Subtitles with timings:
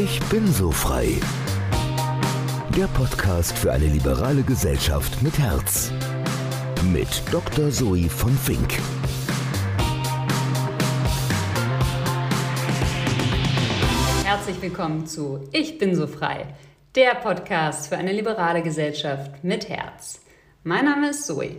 [0.00, 1.08] Ich bin so frei.
[2.76, 5.90] Der Podcast für eine liberale Gesellschaft mit Herz.
[6.92, 7.72] Mit Dr.
[7.72, 8.74] Zoe von Fink.
[14.24, 16.46] Herzlich willkommen zu Ich bin so frei,
[16.94, 20.20] der Podcast für eine liberale Gesellschaft mit Herz.
[20.62, 21.56] Mein Name ist Zoe,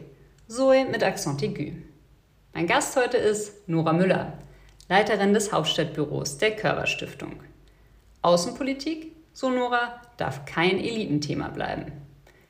[0.48, 1.74] Zoe mit Accent aigu.
[2.54, 4.32] Mein Gast heute ist Nora Müller,
[4.88, 7.49] Leiterin des Hauptstadtbüros der Körper-Stiftung.
[8.22, 11.92] Außenpolitik, so Nora, darf kein Elitenthema bleiben.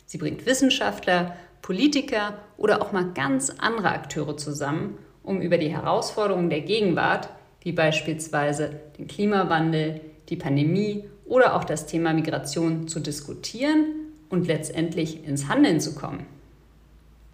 [0.05, 6.49] Sie bringt Wissenschaftler, Politiker oder auch mal ganz andere Akteure zusammen, um über die Herausforderungen
[6.49, 7.29] der Gegenwart,
[7.61, 13.85] wie beispielsweise den Klimawandel, die Pandemie oder auch das Thema Migration zu diskutieren
[14.29, 16.25] und letztendlich ins Handeln zu kommen.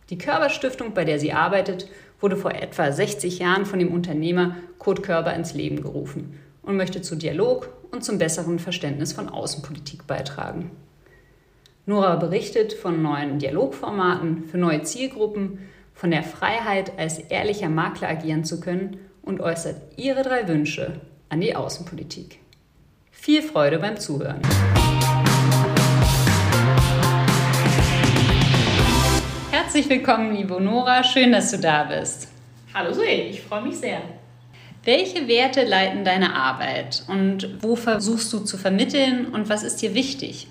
[0.09, 1.87] Die Körper-Stiftung, bei der sie arbeitet,
[2.19, 7.01] wurde vor etwa 60 Jahren von dem Unternehmer Kurt Körber ins Leben gerufen und möchte
[7.01, 10.71] zu Dialog und zum besseren Verständnis von Außenpolitik beitragen.
[11.85, 15.59] Nora berichtet von neuen Dialogformaten für neue Zielgruppen,
[15.93, 21.39] von der Freiheit, als ehrlicher Makler agieren zu können und äußert ihre drei Wünsche an
[21.39, 22.39] die Außenpolitik.
[23.11, 24.41] Viel Freude beim Zuhören.
[29.51, 31.01] Herzlich willkommen, liebe Nora.
[31.03, 32.27] Schön, dass du da bist.
[32.73, 34.01] Hallo Zoe, ich freue mich sehr.
[34.85, 39.95] Welche Werte leiten deine Arbeit und wo versuchst du zu vermitteln und was ist dir
[39.95, 40.47] wichtig?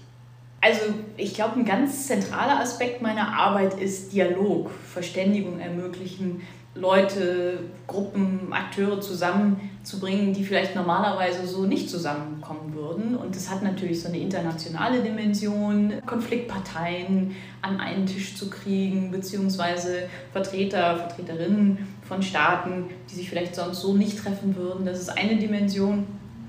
[0.60, 0.80] Also
[1.16, 6.42] ich glaube, ein ganz zentraler Aspekt meiner Arbeit ist Dialog, Verständigung ermöglichen,
[6.74, 13.14] Leute, Gruppen, Akteure zusammenzubringen, die vielleicht normalerweise so nicht zusammenkommen würden.
[13.14, 20.08] Und das hat natürlich so eine internationale Dimension, Konfliktparteien an einen Tisch zu kriegen, beziehungsweise
[20.32, 24.86] Vertreter, Vertreterinnen von Staaten, die sich vielleicht sonst so nicht treffen würden.
[24.86, 26.06] Das ist eine Dimension.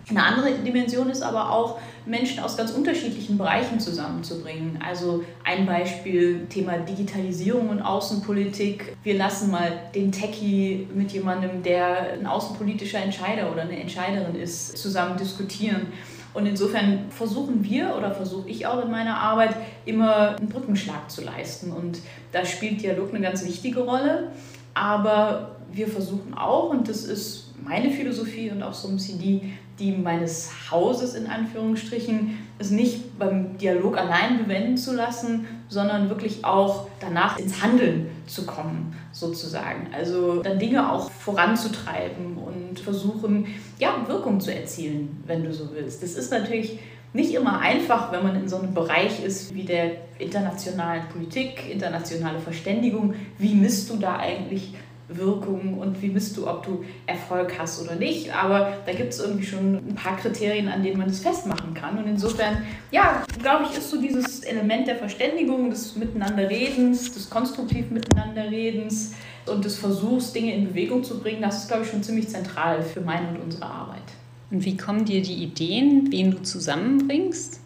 [0.07, 4.79] Eine andere Dimension ist aber auch, Menschen aus ganz unterschiedlichen Bereichen zusammenzubringen.
[4.85, 8.95] Also ein Beispiel, Thema Digitalisierung und Außenpolitik.
[9.01, 14.77] Wir lassen mal den Techie mit jemandem, der ein außenpolitischer Entscheider oder eine Entscheiderin ist,
[14.77, 15.87] zusammen diskutieren.
[16.35, 19.55] Und insofern versuchen wir oder versuche ich auch in meiner Arbeit
[19.85, 21.71] immer einen Brückenschlag zu leisten.
[21.71, 21.97] Und
[22.31, 24.31] da spielt Dialog eine ganz wichtige Rolle.
[24.75, 29.53] Aber wir versuchen auch, und das ist meine Philosophie und auch so ein bisschen die,
[29.77, 36.45] die meines Hauses in Anführungsstrichen, es nicht beim Dialog allein bewenden zu lassen, sondern wirklich
[36.45, 39.87] auch danach ins Handeln zu kommen, sozusagen.
[39.93, 43.47] Also dann Dinge auch voranzutreiben und versuchen,
[43.77, 46.01] ja, Wirkung zu erzielen, wenn du so willst.
[46.01, 46.79] Das ist natürlich
[47.11, 52.39] nicht immer einfach, wenn man in so einem Bereich ist wie der internationalen Politik, internationale
[52.39, 53.15] Verständigung.
[53.37, 54.73] Wie misst du da eigentlich
[55.07, 58.33] Wirkung und wie misst du, ob du Erfolg hast oder nicht.
[58.35, 61.97] Aber da gibt es irgendwie schon ein paar Kriterien, an denen man das festmachen kann.
[61.97, 67.91] Und insofern, ja, glaube ich, ist so dieses Element der Verständigung, des Miteinanderredens, des konstruktiv
[67.91, 69.13] Miteinanderredens
[69.45, 72.81] und des Versuchs, Dinge in Bewegung zu bringen, das ist, glaube ich, schon ziemlich zentral
[72.81, 74.01] für meine und unsere Arbeit.
[74.49, 77.59] Und wie kommen dir die Ideen, wen du zusammenbringst?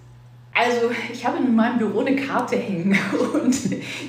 [0.54, 2.98] Also ich habe in meinem Büro eine Karte hängen
[3.34, 3.56] und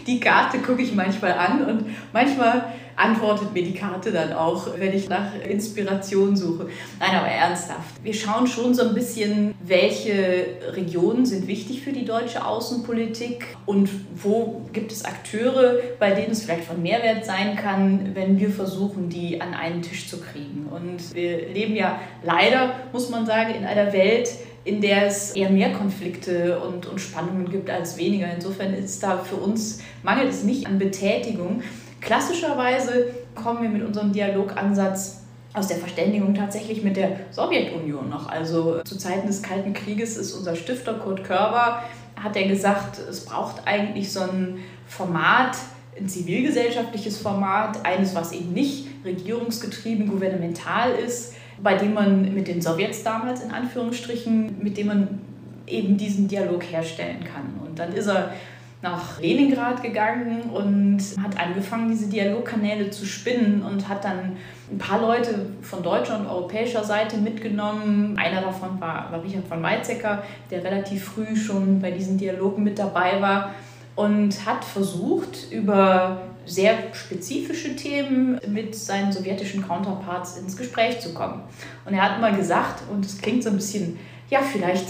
[0.06, 4.94] die Karte gucke ich manchmal an und manchmal antwortet mir die Karte dann auch, wenn
[4.94, 6.66] ich nach Inspiration suche.
[6.98, 8.02] Nein, aber ernsthaft.
[8.02, 13.88] Wir schauen schon so ein bisschen, welche Regionen sind wichtig für die deutsche Außenpolitik und
[14.14, 19.08] wo gibt es Akteure, bei denen es vielleicht von Mehrwert sein kann, wenn wir versuchen,
[19.08, 20.68] die an einen Tisch zu kriegen.
[20.70, 24.28] Und wir leben ja leider, muss man sagen, in einer Welt,
[24.64, 28.26] in der es eher mehr Konflikte und, und Spannungen gibt als weniger.
[28.32, 31.62] Insofern ist da für uns, mangelt es nicht an Betätigung.
[32.00, 35.20] Klassischerweise kommen wir mit unserem Dialogansatz
[35.52, 38.28] aus der Verständigung tatsächlich mit der Sowjetunion noch.
[38.28, 41.82] Also zu Zeiten des Kalten Krieges ist unser Stifter Kurt Körber,
[42.16, 45.56] hat er gesagt, es braucht eigentlich so ein Format,
[45.98, 52.62] ein zivilgesellschaftliches Format, eines, was eben nicht regierungsgetrieben, gouvernemental ist, bei dem man mit den
[52.62, 55.20] Sowjets damals in Anführungsstrichen, mit dem man
[55.66, 57.66] eben diesen Dialog herstellen kann.
[57.66, 58.32] Und dann ist er
[58.82, 64.36] nach Leningrad gegangen und hat angefangen, diese Dialogkanäle zu spinnen und hat dann
[64.70, 68.16] ein paar Leute von deutscher und europäischer Seite mitgenommen.
[68.18, 72.78] Einer davon war, war Richard von Weizsäcker, der relativ früh schon bei diesen Dialogen mit
[72.78, 73.50] dabei war
[73.96, 81.42] und hat versucht, über sehr spezifische Themen mit seinen sowjetischen Counterparts ins Gespräch zu kommen.
[81.84, 83.98] Und er hat mal gesagt, und es klingt so ein bisschen,
[84.30, 84.88] ja, vielleicht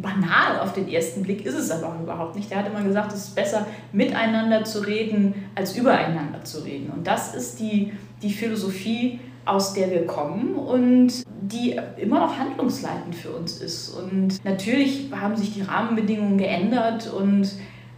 [0.00, 2.50] banal auf den ersten Blick ist es aber überhaupt nicht.
[2.50, 6.90] Der hat immer gesagt, es ist besser, miteinander zu reden, als übereinander zu reden.
[6.90, 7.92] Und das ist die,
[8.22, 13.90] die Philosophie, aus der wir kommen und die immer noch handlungsleitend für uns ist.
[13.90, 17.50] Und natürlich haben sich die Rahmenbedingungen geändert und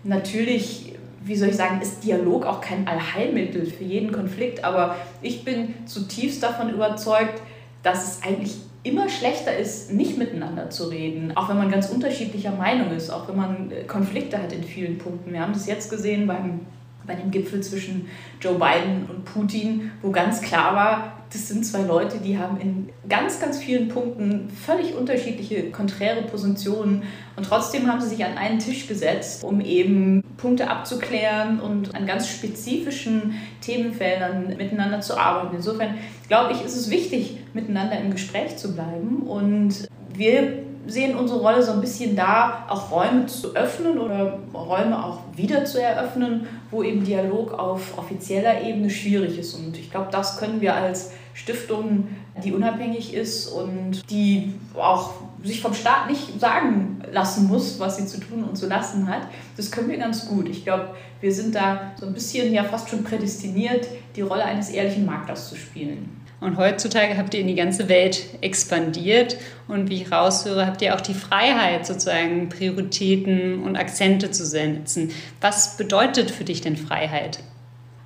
[0.02, 0.94] natürlich
[1.26, 5.75] wie soll ich sagen, ist Dialog auch kein Allheilmittel für jeden Konflikt, aber ich bin
[5.87, 7.41] zutiefst davon überzeugt,
[7.82, 12.53] dass es eigentlich immer schlechter ist, nicht miteinander zu reden, auch wenn man ganz unterschiedlicher
[12.53, 15.33] Meinung ist, auch wenn man äh, Konflikte hat in vielen Punkten.
[15.33, 16.61] Wir haben das jetzt gesehen beim,
[17.07, 18.09] bei dem Gipfel zwischen
[18.41, 22.91] Joe Biden und Putin, wo ganz klar war, das sind zwei Leute, die haben in
[23.09, 27.03] ganz, ganz vielen Punkten völlig unterschiedliche, konträre Positionen
[27.37, 32.07] und trotzdem haben sie sich an einen Tisch gesetzt, um eben Punkte abzuklären und an
[32.07, 35.57] ganz spezifischen Themenfeldern miteinander zu arbeiten.
[35.57, 35.95] Insofern
[36.29, 41.62] glaube ich, ist es wichtig, miteinander im Gespräch zu bleiben und wir sehen unsere Rolle
[41.62, 46.83] so ein bisschen da, auch Räume zu öffnen oder Räume auch wieder zu eröffnen, wo
[46.83, 49.55] eben Dialog auf offizieller Ebene schwierig ist.
[49.55, 52.09] Und ich glaube, das können wir als Stiftung,
[52.45, 58.06] die unabhängig ist und die auch sich vom Staat nicht sagen lassen muss, was sie
[58.06, 59.23] zu tun und zu lassen hat.
[59.56, 60.49] Das können wir ganz gut.
[60.49, 63.87] Ich glaube, wir sind da so ein bisschen ja fast schon prädestiniert,
[64.17, 66.24] die Rolle eines ehrlichen Maklers zu spielen.
[66.44, 70.94] Und heutzutage habt ihr in die ganze Welt expandiert und wie ich raushöre, habt ihr
[70.94, 75.11] auch die Freiheit, sozusagen Prioritäten und Akzente zu setzen.
[75.41, 77.38] Was bedeutet für dich denn Freiheit?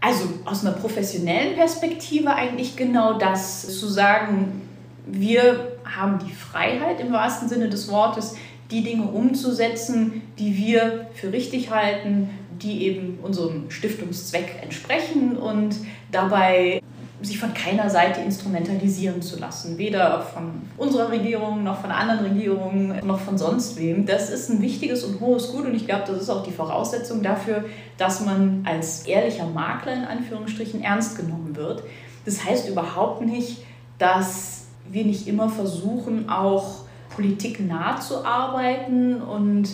[0.00, 4.62] Also aus einer professionellen Perspektive eigentlich genau das, zu sagen,
[5.04, 8.36] wir haben die Freiheit im wahrsten Sinne des Wortes,
[8.70, 12.30] die Dinge umzusetzen, die wir für richtig halten,
[12.62, 15.74] die eben unserem Stiftungszweck entsprechen und
[16.12, 16.80] dabei
[17.20, 23.04] sich von keiner Seite instrumentalisieren zu lassen, weder von unserer Regierung noch von anderen Regierungen
[23.04, 24.06] noch von sonst wem.
[24.06, 27.22] Das ist ein wichtiges und hohes Gut und ich glaube, das ist auch die Voraussetzung
[27.22, 27.64] dafür,
[27.96, 31.82] dass man als ehrlicher Makler in Anführungsstrichen ernst genommen wird.
[32.24, 33.62] Das heißt überhaupt nicht,
[33.98, 39.68] dass wir nicht immer versuchen, auch Politik nah zu arbeiten und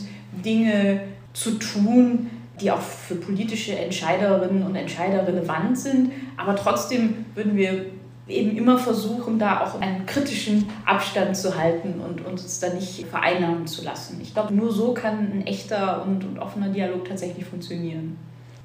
[0.44, 1.00] Dinge
[1.34, 2.30] zu tun,
[2.60, 6.12] die auch für politische Entscheiderinnen und Entscheider relevant sind.
[6.36, 7.86] Aber trotzdem würden wir
[8.26, 13.66] eben immer versuchen, da auch einen kritischen Abstand zu halten und uns da nicht vereinnahmen
[13.66, 14.18] zu lassen.
[14.22, 18.16] Ich glaube, nur so kann ein echter und, und offener Dialog tatsächlich funktionieren.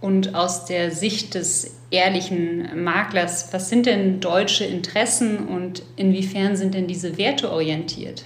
[0.02, 6.74] Und aus der Sicht des ehrlichen Maklers, was sind denn deutsche Interessen und inwiefern sind
[6.74, 8.24] denn diese Werte orientiert?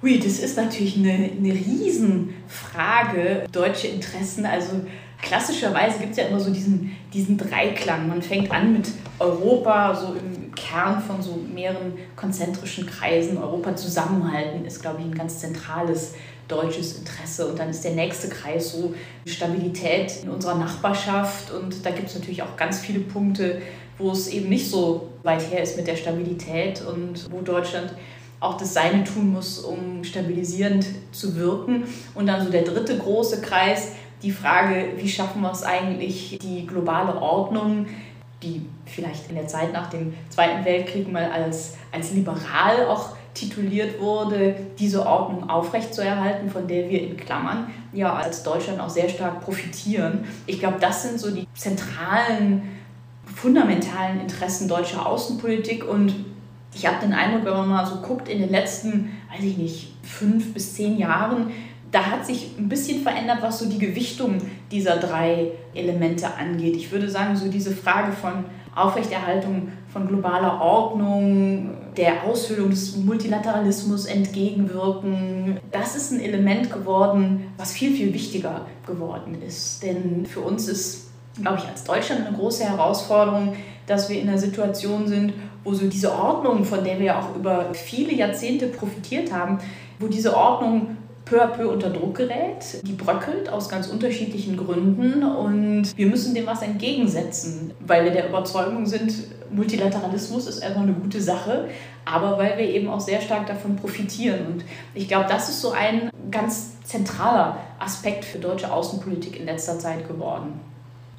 [0.00, 3.46] Hui, das ist natürlich eine, eine Riesenfrage.
[3.50, 4.80] Deutsche Interessen, also
[5.20, 8.06] klassischerweise gibt es ja immer so diesen, diesen Dreiklang.
[8.06, 13.38] Man fängt an mit Europa, so im Kern von so mehreren konzentrischen Kreisen.
[13.38, 16.14] Europa zusammenhalten ist, glaube ich, ein ganz zentrales
[16.46, 17.48] deutsches Interesse.
[17.48, 18.94] Und dann ist der nächste Kreis so
[19.26, 21.50] Stabilität in unserer Nachbarschaft.
[21.50, 23.62] Und da gibt es natürlich auch ganz viele Punkte,
[23.98, 27.94] wo es eben nicht so weit her ist mit der Stabilität und wo Deutschland
[28.40, 31.84] auch das Seine tun muss, um stabilisierend zu wirken.
[32.14, 33.92] Und dann so der dritte große Kreis,
[34.22, 37.86] die Frage, wie schaffen wir es eigentlich, die globale Ordnung,
[38.42, 44.00] die vielleicht in der Zeit nach dem Zweiten Weltkrieg mal als, als liberal auch tituliert
[44.00, 49.40] wurde, diese Ordnung aufrechtzuerhalten, von der wir in Klammern ja als Deutschland auch sehr stark
[49.40, 50.24] profitieren.
[50.46, 52.62] Ich glaube, das sind so die zentralen,
[53.24, 56.14] fundamentalen Interessen deutscher Außenpolitik und
[56.74, 59.92] ich habe den Eindruck, wenn man mal so guckt, in den letzten, weiß ich nicht,
[60.02, 61.50] fünf bis zehn Jahren,
[61.90, 64.38] da hat sich ein bisschen verändert, was so die Gewichtung
[64.70, 66.76] dieser drei Elemente angeht.
[66.76, 68.44] Ich würde sagen, so diese Frage von
[68.74, 77.72] Aufrechterhaltung von globaler Ordnung, der Aushöhlung des Multilateralismus entgegenwirken, das ist ein Element geworden, was
[77.72, 79.82] viel, viel wichtiger geworden ist.
[79.82, 81.10] Denn für uns ist,
[81.40, 83.56] glaube ich, als Deutschland eine große Herausforderung,
[83.86, 85.32] dass wir in einer Situation sind,
[85.68, 89.58] wo so diese Ordnung, von der wir auch über viele Jahrzehnte profitiert haben,
[90.00, 90.96] wo diese Ordnung
[91.26, 92.80] peu à peu unter Druck gerät.
[92.84, 98.30] Die bröckelt aus ganz unterschiedlichen Gründen und wir müssen dem was entgegensetzen, weil wir der
[98.30, 99.12] Überzeugung sind,
[99.50, 101.68] Multilateralismus ist erstmal eine gute Sache,
[102.06, 104.46] aber weil wir eben auch sehr stark davon profitieren.
[104.46, 109.78] Und ich glaube, das ist so ein ganz zentraler Aspekt für deutsche Außenpolitik in letzter
[109.78, 110.60] Zeit geworden.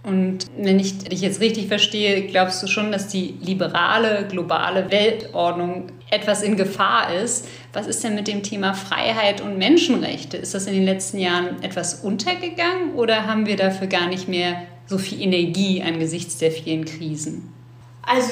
[0.03, 5.87] Und wenn ich dich jetzt richtig verstehe, glaubst du schon, dass die liberale globale Weltordnung
[6.09, 7.47] etwas in Gefahr ist?
[7.73, 10.37] Was ist denn mit dem Thema Freiheit und Menschenrechte?
[10.37, 14.63] Ist das in den letzten Jahren etwas untergegangen oder haben wir dafür gar nicht mehr
[14.85, 17.53] so viel Energie angesichts der vielen Krisen?
[18.01, 18.31] Also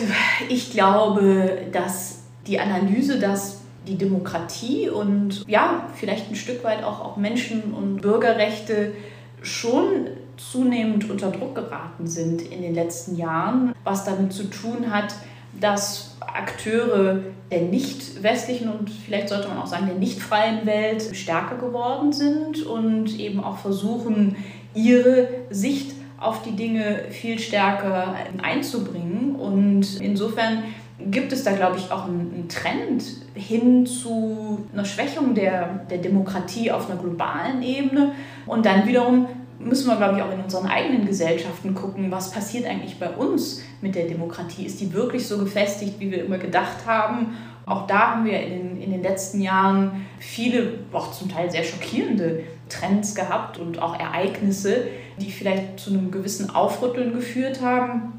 [0.50, 7.01] ich glaube, dass die Analyse, dass die Demokratie und ja, vielleicht ein Stück weit auch,
[7.01, 8.93] auch Menschen- und Bürgerrechte
[9.41, 10.07] schon
[10.38, 15.13] zunehmend unter Druck geraten sind in den letzten Jahren, was damit zu tun hat,
[15.60, 17.20] dass Akteure
[17.51, 22.12] der nicht westlichen und vielleicht sollte man auch sagen der nicht freien Welt stärker geworden
[22.12, 24.36] sind und eben auch versuchen,
[24.74, 29.36] ihre Sicht auf die Dinge viel stärker einzubringen.
[29.36, 30.63] Und insofern
[31.12, 33.03] gibt es da, glaube ich, auch einen Trend
[33.36, 38.13] hin zu einer Schwächung der, der Demokratie auf einer globalen Ebene.
[38.46, 39.27] Und dann wiederum
[39.59, 43.61] müssen wir, glaube ich, auch in unseren eigenen Gesellschaften gucken, was passiert eigentlich bei uns
[43.81, 44.65] mit der Demokratie?
[44.65, 47.37] Ist die wirklich so gefestigt, wie wir immer gedacht haben?
[47.65, 51.63] Auch da haben wir in den, in den letzten Jahren viele, auch zum Teil sehr
[51.63, 54.87] schockierende Trends gehabt und auch Ereignisse,
[55.19, 58.13] die vielleicht zu einem gewissen Aufrütteln geführt haben,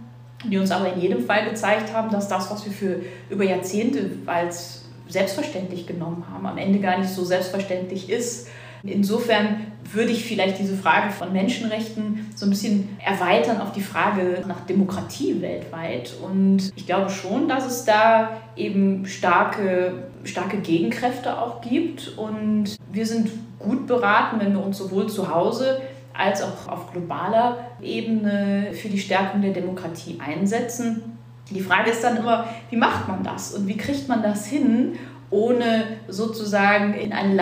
[0.44, 4.10] die uns aber in jedem Fall gezeigt haben, dass das, was wir für über Jahrzehnte
[4.26, 8.48] als selbstverständlich genommen haben, am Ende gar nicht so selbstverständlich ist.
[8.82, 14.44] Insofern würde ich vielleicht diese Frage von Menschenrechten so ein bisschen erweitern auf die Frage
[14.46, 16.14] nach Demokratie weltweit.
[16.22, 22.18] Und ich glaube schon, dass es da eben starke, starke Gegenkräfte auch gibt.
[22.18, 25.80] Und wir sind gut beraten, wenn wir uns sowohl zu Hause
[26.12, 31.18] als auch auf globaler Ebene für die Stärkung der Demokratie einsetzen.
[31.50, 34.98] Die Frage ist dann immer, wie macht man das und wie kriegt man das hin,
[35.30, 37.36] ohne sozusagen in ein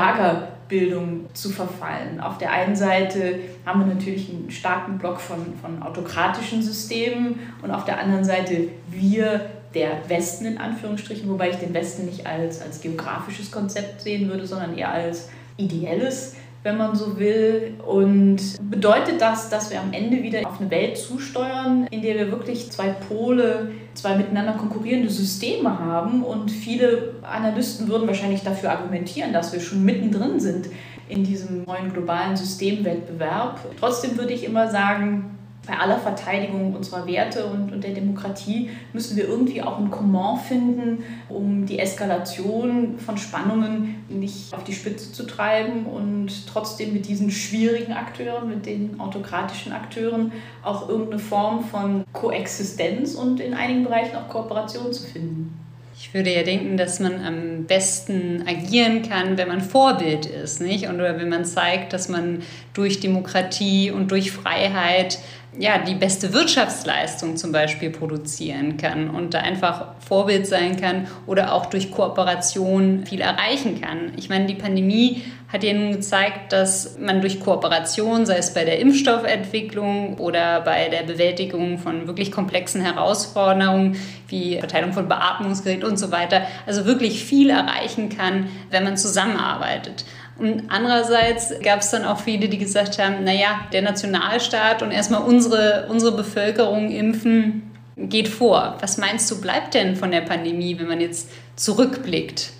[0.66, 2.20] Lagerbildung zu verfallen.
[2.20, 7.70] Auf der einen Seite haben wir natürlich einen starken Block von, von autokratischen Systemen und
[7.70, 12.62] auf der anderen Seite wir, der Westen in Anführungsstrichen, wobei ich den Westen nicht als,
[12.62, 17.74] als geografisches Konzept sehen würde, sondern eher als ideelles wenn man so will.
[17.86, 22.32] Und bedeutet das, dass wir am Ende wieder auf eine Welt zusteuern, in der wir
[22.32, 26.22] wirklich zwei Pole, zwei miteinander konkurrierende Systeme haben.
[26.22, 30.68] Und viele Analysten würden wahrscheinlich dafür argumentieren, dass wir schon mittendrin sind
[31.08, 33.60] in diesem neuen globalen Systemwettbewerb.
[33.78, 35.35] Trotzdem würde ich immer sagen,
[35.66, 40.40] bei aller Verteidigung unserer Werte und, und der Demokratie müssen wir irgendwie auch ein Comment
[40.40, 47.08] finden, um die Eskalation von Spannungen nicht auf die Spitze zu treiben und trotzdem mit
[47.08, 50.32] diesen schwierigen Akteuren, mit den autokratischen Akteuren
[50.62, 55.66] auch irgendeine Form von Koexistenz und in einigen Bereichen auch Kooperation zu finden.
[55.98, 60.88] Ich würde ja denken, dass man am besten agieren kann, wenn man Vorbild ist, nicht?
[60.90, 62.42] Oder wenn man zeigt, dass man
[62.74, 65.18] durch Demokratie und durch Freiheit
[65.58, 71.52] ja, die beste Wirtschaftsleistung zum Beispiel produzieren kann und da einfach Vorbild sein kann oder
[71.52, 74.12] auch durch Kooperation viel erreichen kann.
[74.16, 78.64] Ich meine, die Pandemie hat ja nun gezeigt, dass man durch Kooperation, sei es bei
[78.64, 83.96] der Impfstoffentwicklung oder bei der Bewältigung von wirklich komplexen Herausforderungen
[84.28, 90.04] wie Verteilung von Beatmungsgeräten und so weiter, also wirklich viel erreichen kann, wenn man zusammenarbeitet.
[90.38, 95.22] Und andererseits gab es dann auch viele, die gesagt haben, naja, der Nationalstaat und erstmal
[95.22, 98.76] unsere, unsere Bevölkerung impfen geht vor.
[98.80, 102.50] Was meinst du, bleibt denn von der Pandemie, wenn man jetzt zurückblickt?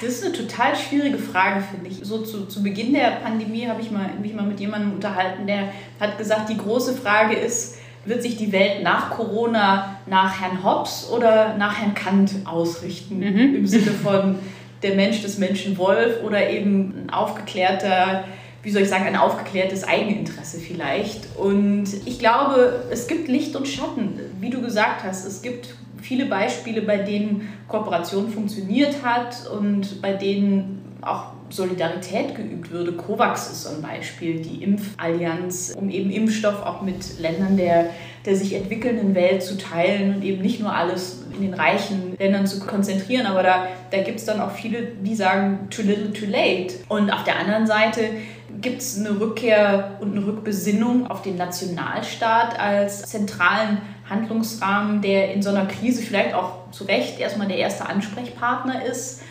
[0.00, 2.00] Das ist eine total schwierige Frage, finde ich.
[2.02, 5.72] So zu, zu Beginn der Pandemie habe ich mal, mich mal mit jemandem unterhalten, der
[6.00, 11.08] hat gesagt, die große Frage ist, wird sich die Welt nach Corona nach Herrn Hobbes
[11.10, 13.18] oder nach Herrn Kant ausrichten?
[13.18, 13.56] Mhm.
[13.56, 14.36] Im Sinne von,
[14.82, 18.24] der Mensch des Menschen Wolf oder eben ein aufgeklärter,
[18.62, 21.36] wie soll ich sagen, ein aufgeklärtes Eigeninteresse vielleicht.
[21.36, 25.26] Und ich glaube, es gibt Licht und Schatten, wie du gesagt hast.
[25.26, 32.70] Es gibt viele Beispiele, bei denen Kooperation funktioniert hat und bei denen auch Solidarität geübt
[32.70, 32.92] würde.
[32.92, 37.90] COVAX ist so ein Beispiel, die Impfallianz, um eben Impfstoff auch mit Ländern der,
[38.24, 42.46] der sich entwickelnden Welt zu teilen und eben nicht nur alles in den reichen Ländern
[42.46, 43.26] zu konzentrieren.
[43.26, 46.74] Aber da, da gibt es dann auch viele, die sagen, too little, too late.
[46.88, 48.00] Und auf der anderen Seite
[48.60, 53.78] gibt es eine Rückkehr und eine Rückbesinnung auf den Nationalstaat als zentralen
[54.08, 59.22] Handlungsrahmen, der in so einer Krise vielleicht auch zu Recht erstmal der erste Ansprechpartner ist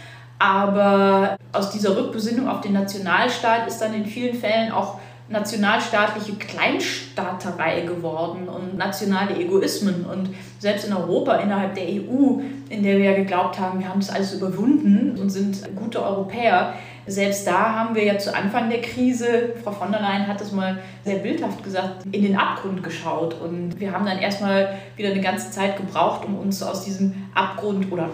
[0.41, 7.81] aber aus dieser Rückbesinnung auf den Nationalstaat ist dann in vielen Fällen auch nationalstaatliche Kleinstaaterei
[7.81, 10.03] geworden und nationale Egoismen.
[10.03, 13.99] Und selbst in Europa, innerhalb der EU, in der wir ja geglaubt haben, wir haben
[13.99, 16.73] das alles überwunden und sind gute Europäer,
[17.05, 20.51] selbst da haben wir ja zu Anfang der Krise, Frau von der Leyen hat das
[20.51, 23.35] mal sehr bildhaft gesagt, in den Abgrund geschaut.
[23.39, 27.91] Und wir haben dann erstmal wieder eine ganze Zeit gebraucht, um uns aus diesem Abgrund
[27.91, 28.09] oder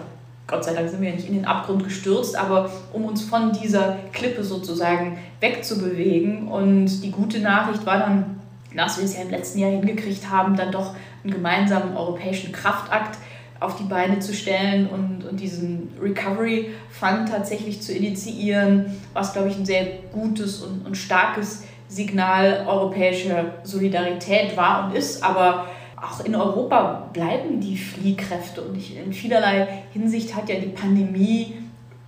[0.48, 3.52] Gott sei Dank sind wir ja nicht in den Abgrund gestürzt, aber um uns von
[3.52, 6.48] dieser Klippe sozusagen wegzubewegen.
[6.48, 8.40] Und die gute Nachricht war dann,
[8.74, 13.18] dass wir es ja im letzten Jahr hingekriegt haben, dann doch einen gemeinsamen europäischen Kraftakt
[13.60, 19.48] auf die Beine zu stellen und, und diesen Recovery Fund tatsächlich zu initiieren, was, glaube
[19.48, 25.22] ich, ein sehr gutes und, und starkes Signal europäischer Solidarität war und ist.
[25.22, 25.66] Aber
[26.02, 31.54] auch in Europa bleiben die Fliehkräfte und in vielerlei Hinsicht hat ja die Pandemie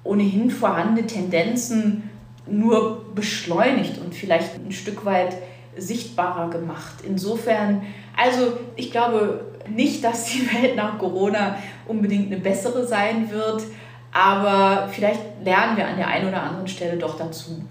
[0.04, 2.10] ohnehin vorhandene Tendenzen
[2.46, 5.36] nur beschleunigt und vielleicht ein Stück weit
[5.76, 7.04] sichtbarer gemacht.
[7.06, 7.82] Insofern,
[8.16, 11.56] also ich glaube nicht, dass die Welt nach Corona
[11.86, 13.62] unbedingt eine bessere sein wird,
[14.12, 17.62] aber vielleicht lernen wir an der einen oder anderen Stelle doch dazu.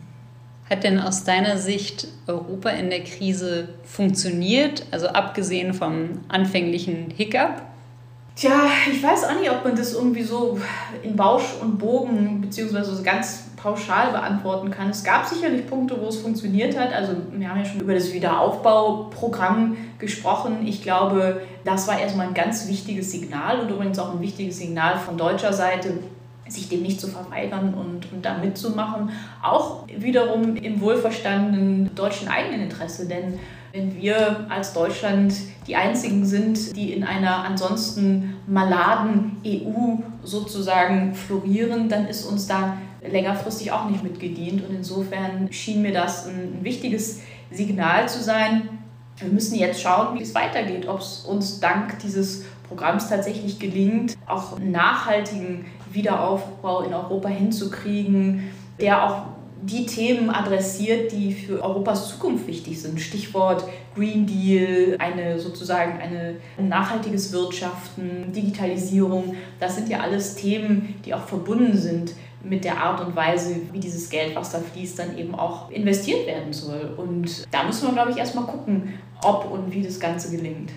[0.70, 7.64] Hat denn aus deiner Sicht Europa in der Krise funktioniert, also abgesehen vom anfänglichen Hiccup?
[8.36, 10.60] Tja, ich weiß auch nicht, ob man das irgendwie so
[11.04, 14.90] in Bausch und Bogen beziehungsweise ganz pauschal beantworten kann.
[14.92, 16.94] Es gab sicherlich Punkte, wo es funktioniert hat.
[16.94, 20.66] Also wir haben ja schon über das Wiederaufbauprogramm gesprochen.
[20.66, 24.98] Ich glaube, das war erstmal ein ganz wichtiges Signal und übrigens auch ein wichtiges Signal
[24.98, 25.96] von deutscher Seite,
[26.52, 29.12] sich dem nicht zu verweigern und, und da mitzumachen.
[29.42, 33.40] Auch wiederum im wohlverstandenen deutschen Eigeninteresse, denn
[33.72, 35.34] wenn wir als Deutschland
[35.68, 42.78] die Einzigen sind, die in einer ansonsten maladen EU sozusagen florieren, dann ist uns da
[43.08, 44.68] längerfristig auch nicht mitgedient.
[44.68, 48.70] Und insofern schien mir das ein wichtiges Signal zu sein.
[49.18, 54.18] Wir müssen jetzt schauen, wie es weitergeht, ob es uns dank dieses Programms tatsächlich gelingt,
[54.28, 59.22] auch nachhaltigen Wiederaufbau in Europa hinzukriegen, der auch
[59.62, 63.00] die Themen adressiert, die für Europas Zukunft wichtig sind.
[63.02, 63.66] Stichwort
[63.96, 69.36] Green Deal, eine sozusagen eine, ein nachhaltiges Wirtschaften, Digitalisierung.
[69.60, 73.80] Das sind ja alles Themen, die auch verbunden sind mit der Art und Weise, wie
[73.80, 76.94] dieses Geld, was da fließt, dann eben auch investiert werden soll.
[76.96, 80.72] Und da müssen wir, glaube ich, erstmal gucken, ob und wie das Ganze gelingt.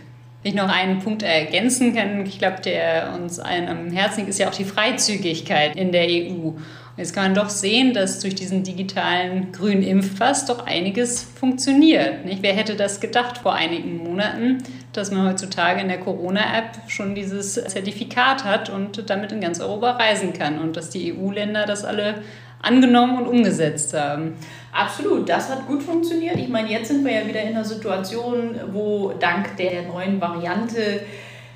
[0.44, 4.40] Ich noch einen Punkt ergänzen kann, ich glaube, der uns allen am Herzen liegt, ist
[4.40, 6.52] ja auch die Freizügigkeit in der EU.
[6.96, 12.26] Jetzt kann man doch sehen, dass durch diesen digitalen grünen Impfpass doch einiges funktioniert.
[12.26, 12.42] Nicht?
[12.42, 14.58] Wer hätte das gedacht vor einigen Monaten,
[14.92, 19.92] dass man heutzutage in der Corona-App schon dieses Zertifikat hat und damit in ganz Europa
[19.92, 22.16] reisen kann und dass die EU-Länder das alle
[22.62, 24.34] angenommen und umgesetzt haben.
[24.72, 26.36] Absolut, das hat gut funktioniert.
[26.36, 31.00] Ich meine, jetzt sind wir ja wieder in einer Situation, wo dank der neuen Variante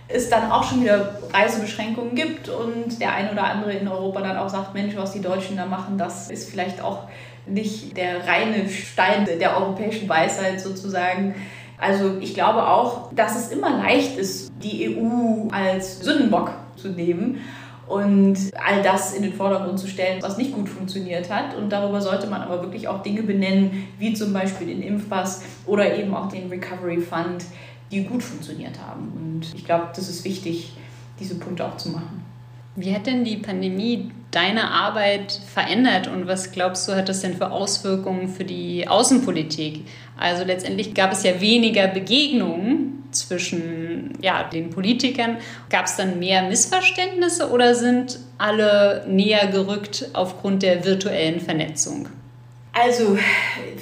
[0.09, 4.37] es dann auch schon wieder Reisebeschränkungen gibt und der ein oder andere in Europa dann
[4.37, 7.09] auch sagt, Mensch, was die Deutschen da machen, das ist vielleicht auch
[7.47, 11.35] nicht der reine Stein der europäischen Weisheit sozusagen.
[11.79, 17.41] Also ich glaube auch, dass es immer leicht ist, die EU als Sündenbock zu nehmen
[17.89, 21.57] und all das in den Vordergrund zu stellen, was nicht gut funktioniert hat.
[21.57, 25.97] Und darüber sollte man aber wirklich auch Dinge benennen, wie zum Beispiel den Impfpass oder
[25.97, 27.45] eben auch den Recovery Fund,
[27.91, 29.13] die gut funktioniert haben.
[29.15, 30.73] Und ich glaube, das ist wichtig,
[31.21, 32.25] diese Punkte auch zu machen.
[32.75, 37.35] Wie hat denn die Pandemie deine Arbeit verändert und was glaubst du, hat das denn
[37.35, 39.85] für Auswirkungen für die Außenpolitik?
[40.19, 42.86] Also letztendlich gab es ja weniger Begegnungen
[43.19, 45.39] zwischen ja, den Politikern.
[45.71, 52.09] Gab es dann mehr Missverständnisse oder sind alle näher gerückt aufgrund der virtuellen Vernetzung?
[52.73, 53.17] Also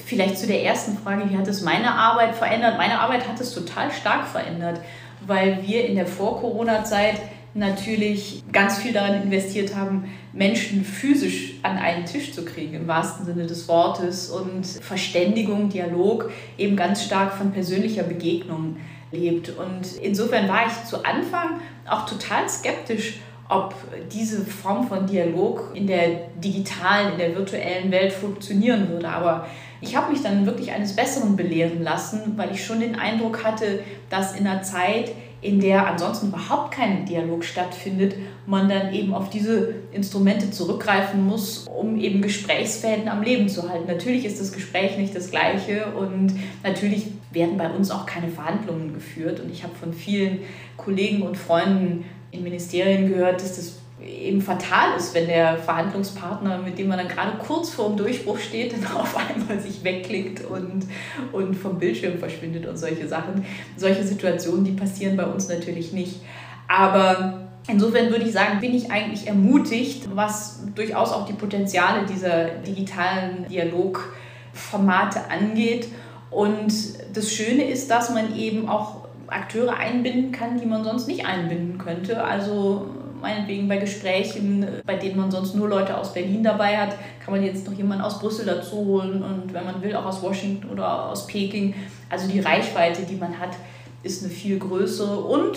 [0.07, 2.77] vielleicht zu der ersten Frage, wie hat es meine Arbeit verändert?
[2.79, 4.81] Meine Arbeit hat es total stark verändert,
[5.27, 7.21] weil wir in der Vor-Corona-Zeit
[7.55, 13.25] natürlich ganz viel daran investiert haben, Menschen physisch an einen Tisch zu kriegen, im wahrsten
[13.25, 14.29] Sinne des Wortes.
[14.29, 18.77] Und Verständigung, Dialog eben ganz stark von persönlicher Begegnung
[19.15, 19.51] lebt.
[19.51, 23.75] Und insofern war ich zu Anfang auch total skeptisch, ob
[24.11, 29.09] diese Form von Dialog in der digitalen, in der virtuellen Welt funktionieren würde.
[29.09, 29.47] Aber
[29.81, 33.81] ich habe mich dann wirklich eines Besseren belehren lassen, weil ich schon den Eindruck hatte,
[34.09, 35.13] dass in einer Zeit,
[35.45, 41.67] in der ansonsten überhaupt kein Dialog stattfindet, man dann eben auf diese Instrumente zurückgreifen muss,
[41.69, 43.87] um eben Gesprächsfäden am Leben zu halten.
[43.87, 48.95] Natürlich ist das Gespräch nicht das gleiche und natürlich werden bei uns auch keine Verhandlungen
[48.95, 49.39] geführt.
[49.39, 50.39] Und ich habe von vielen
[50.79, 56.79] Kollegen und Freunden in Ministerien gehört, dass das eben fatal ist, wenn der Verhandlungspartner, mit
[56.79, 60.87] dem man dann gerade kurz vor dem Durchbruch steht, dann auf einmal sich wegklickt und,
[61.33, 63.45] und vom Bildschirm verschwindet und solche Sachen.
[63.77, 66.21] Solche Situationen, die passieren bei uns natürlich nicht.
[66.69, 72.47] Aber Insofern würde ich sagen, bin ich eigentlich ermutigt, was durchaus auch die Potenziale dieser
[72.67, 75.89] digitalen Dialogformate angeht.
[76.31, 76.75] Und
[77.15, 81.79] das Schöne ist, dass man eben auch Akteure einbinden kann, die man sonst nicht einbinden
[81.79, 82.23] könnte.
[82.23, 82.91] Also
[83.25, 87.43] meinetwegen bei Gesprächen, bei denen man sonst nur Leute aus Berlin dabei hat, kann man
[87.43, 91.09] jetzt noch jemanden aus Brüssel dazu holen und wenn man will auch aus Washington oder
[91.09, 91.75] aus Peking.
[92.11, 93.57] Also die Reichweite, die man hat,
[94.03, 95.57] ist eine viel größere und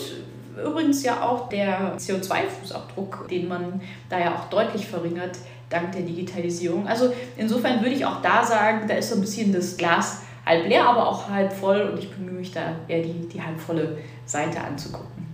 [0.66, 5.38] übrigens ja auch der CO2-Fußabdruck, den man da ja auch deutlich verringert
[5.70, 6.88] dank der Digitalisierung.
[6.88, 10.66] Also insofern würde ich auch da sagen, da ist so ein bisschen das Glas halb
[10.68, 13.98] leer, aber auch halb voll und ich bemühe mich da eher die, die halb volle
[14.26, 15.27] Seite anzugucken.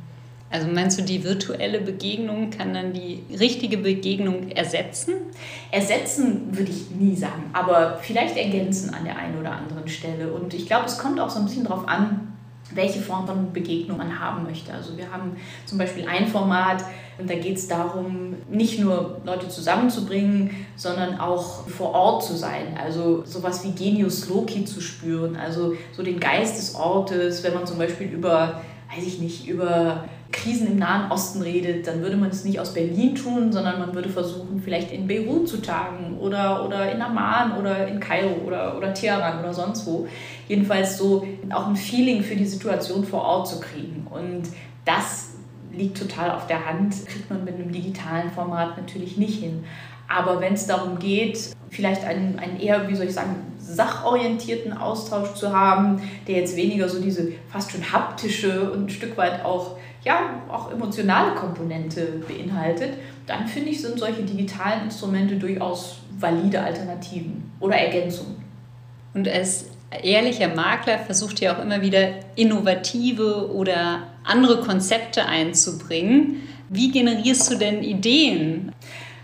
[0.54, 5.16] Also meinst du, die virtuelle Begegnung kann dann die richtige Begegnung ersetzen?
[5.72, 10.32] Ersetzen würde ich nie sagen, aber vielleicht ergänzen an der einen oder anderen Stelle.
[10.32, 12.34] Und ich glaube, es kommt auch so ein bisschen darauf an,
[12.76, 14.72] welche Form von Begegnung man haben möchte.
[14.72, 16.84] Also wir haben zum Beispiel ein Format
[17.18, 22.78] und da geht es darum, nicht nur Leute zusammenzubringen, sondern auch vor Ort zu sein.
[22.80, 27.66] Also sowas wie Genius Loki zu spüren, also so den Geist des Ortes, wenn man
[27.66, 28.62] zum Beispiel über,
[28.96, 30.04] weiß ich nicht, über
[30.34, 33.96] Krisen im Nahen Osten redet, dann würde man es nicht aus Berlin tun, sondern man
[33.96, 38.76] würde versuchen, vielleicht in Beirut zu tagen oder, oder in Amman oder in Kairo oder,
[38.76, 40.08] oder Teheran oder sonst wo.
[40.50, 44.08] Jedenfalls so auch ein Feeling für die Situation vor Ort zu kriegen.
[44.10, 44.50] Und
[44.84, 45.36] das
[45.72, 49.64] liegt total auf der Hand, kriegt man mit einem digitalen Format natürlich nicht hin.
[50.08, 55.34] Aber wenn es darum geht, vielleicht einen, einen eher, wie soll ich sagen, sachorientierten Austausch
[55.34, 59.78] zu haben, der jetzt weniger so diese fast schon haptische und ein Stück weit auch
[60.04, 67.52] ja, auch emotionale Komponente beinhaltet, dann finde ich, sind solche digitalen Instrumente durchaus valide Alternativen
[67.60, 68.44] oder Ergänzungen.
[69.14, 69.68] Und als
[70.02, 76.48] ehrlicher Makler versucht ihr auch immer wieder innovative oder andere Konzepte einzubringen.
[76.70, 78.72] Wie generierst du denn Ideen?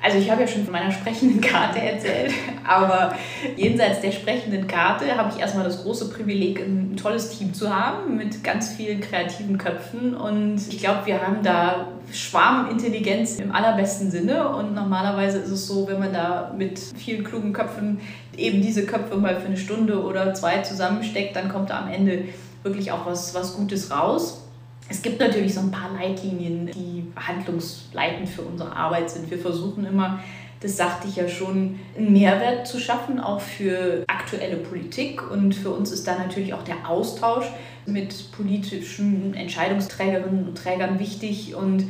[0.02, 2.32] Also ich habe ja schon von meiner sprechenden Karte erzählt,
[2.68, 3.16] aber
[3.58, 8.16] jenseits der sprechenden Karte habe ich erstmal das große Privileg, ein tolles Team zu haben
[8.16, 14.48] mit ganz vielen kreativen Köpfen und ich glaube, wir haben da Schwarmintelligenz im allerbesten Sinne
[14.50, 18.00] und normalerweise ist es so, wenn man da mit vielen klugen Köpfen
[18.38, 22.24] eben diese Köpfe mal für eine Stunde oder zwei zusammensteckt, dann kommt da am Ende
[22.64, 24.46] wirklich auch was, was Gutes raus.
[24.90, 29.30] Es gibt natürlich so ein paar Leitlinien, die handlungsleitend für unsere Arbeit sind.
[29.30, 30.20] Wir versuchen immer,
[30.62, 35.30] das sagte ich ja schon, einen Mehrwert zu schaffen, auch für aktuelle Politik.
[35.30, 37.46] Und für uns ist da natürlich auch der Austausch
[37.86, 41.56] mit politischen Entscheidungsträgerinnen und Trägern wichtig.
[41.56, 41.86] Und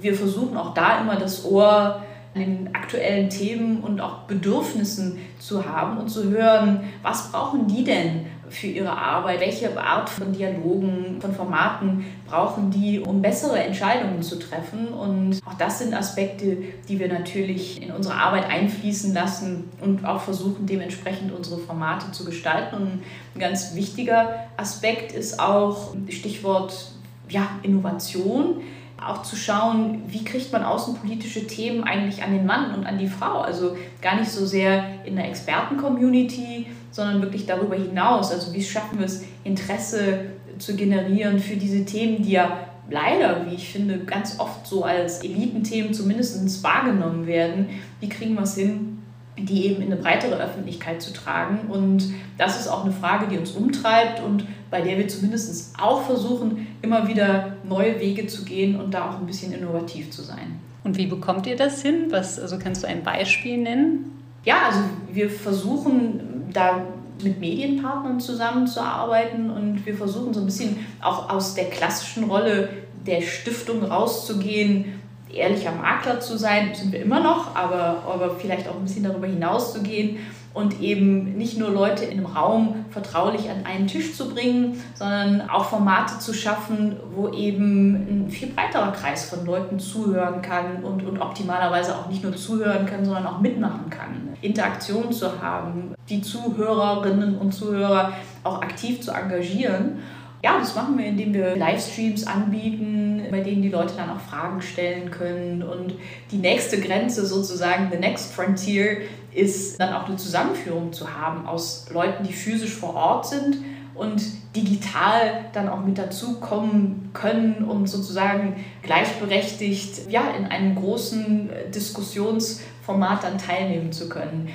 [0.00, 2.02] wir versuchen auch da immer das Ohr
[2.34, 7.82] an den aktuellen Themen und auch Bedürfnissen zu haben und zu hören, was brauchen die
[7.82, 9.40] denn für ihre Arbeit?
[9.40, 14.88] Welche Art von Dialogen, von Formaten brauchen die, um bessere Entscheidungen zu treffen?
[14.88, 20.20] Und auch das sind Aspekte, die wir natürlich in unsere Arbeit einfließen lassen und auch
[20.20, 22.76] versuchen, dementsprechend unsere Formate zu gestalten.
[22.76, 23.02] Und
[23.34, 26.92] ein ganz wichtiger Aspekt ist auch Stichwort
[27.28, 28.62] ja, Innovation
[29.04, 33.08] auch zu schauen, wie kriegt man außenpolitische Themen eigentlich an den Mann und an die
[33.08, 33.40] Frau.
[33.40, 38.32] Also gar nicht so sehr in der Experten-Community, sondern wirklich darüber hinaus.
[38.32, 43.54] Also wie schaffen wir es, Interesse zu generieren für diese Themen, die ja leider, wie
[43.54, 47.68] ich finde, ganz oft so als Elitenthemen zumindest wahrgenommen werden.
[48.00, 49.02] Wie kriegen wir es hin,
[49.36, 51.68] die eben in eine breitere Öffentlichkeit zu tragen?
[51.68, 56.00] Und das ist auch eine Frage, die uns umtreibt und bei der wir zumindest auch
[56.06, 60.60] versuchen, immer wieder neue Wege zu gehen und da auch ein bisschen innovativ zu sein.
[60.82, 62.06] Und wie bekommt ihr das hin?
[62.08, 64.12] Was, also kannst du ein Beispiel nennen?
[64.44, 64.80] Ja, also
[65.12, 66.82] wir versuchen da
[67.22, 72.68] mit Medienpartnern zusammenzuarbeiten und wir versuchen so ein bisschen auch aus der klassischen Rolle
[73.06, 75.00] der Stiftung rauszugehen,
[75.32, 79.26] ehrlicher Makler zu sein, sind wir immer noch, aber, aber vielleicht auch ein bisschen darüber
[79.26, 80.18] hinaus zu gehen
[80.56, 85.50] und eben nicht nur Leute in einem Raum vertraulich an einen Tisch zu bringen, sondern
[85.50, 91.04] auch Formate zu schaffen, wo eben ein viel breiterer Kreis von Leuten zuhören kann und,
[91.04, 94.30] und optimalerweise auch nicht nur zuhören kann, sondern auch mitmachen kann.
[94.40, 99.98] Interaktion zu haben, die Zuhörerinnen und Zuhörer auch aktiv zu engagieren.
[100.42, 102.95] Ja, das machen wir, indem wir Livestreams anbieten,
[103.30, 105.62] bei denen die Leute dann auch Fragen stellen können.
[105.62, 105.94] Und
[106.30, 108.98] die nächste Grenze sozusagen, the next frontier,
[109.32, 113.58] ist dann auch eine Zusammenführung zu haben aus Leuten, die physisch vor Ort sind
[113.94, 114.22] und
[114.54, 123.38] digital dann auch mit dazukommen können, um sozusagen gleichberechtigt ja, in einem großen Diskussionsformat dann
[123.38, 124.48] teilnehmen zu können.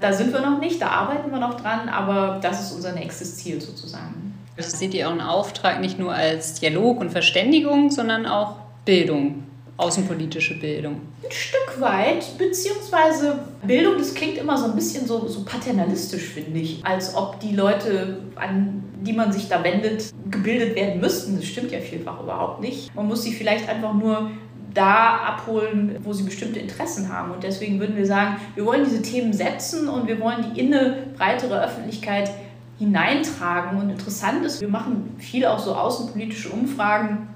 [0.00, 3.36] Da sind wir noch nicht, da arbeiten wir noch dran, aber das ist unser nächstes
[3.36, 4.31] Ziel sozusagen.
[4.56, 9.44] Das seht ihr einen Auftrag nicht nur als Dialog und Verständigung, sondern auch Bildung
[9.76, 11.00] außenpolitische Bildung?
[11.24, 16.60] Ein Stück weit, beziehungsweise Bildung, das klingt immer so ein bisschen so, so paternalistisch, finde
[16.60, 16.84] ich.
[16.84, 21.36] Als ob die Leute, an die man sich da wendet, gebildet werden müssten.
[21.36, 22.94] Das stimmt ja vielfach überhaupt nicht.
[22.94, 24.30] Man muss sie vielleicht einfach nur
[24.74, 27.32] da abholen, wo sie bestimmte Interessen haben.
[27.32, 30.72] Und deswegen würden wir sagen, wir wollen diese Themen setzen und wir wollen die in
[30.72, 32.30] eine breitere Öffentlichkeit
[32.84, 33.78] hineintragen.
[33.78, 37.28] Und interessant ist, wir machen viel auch so außenpolitische Umfragen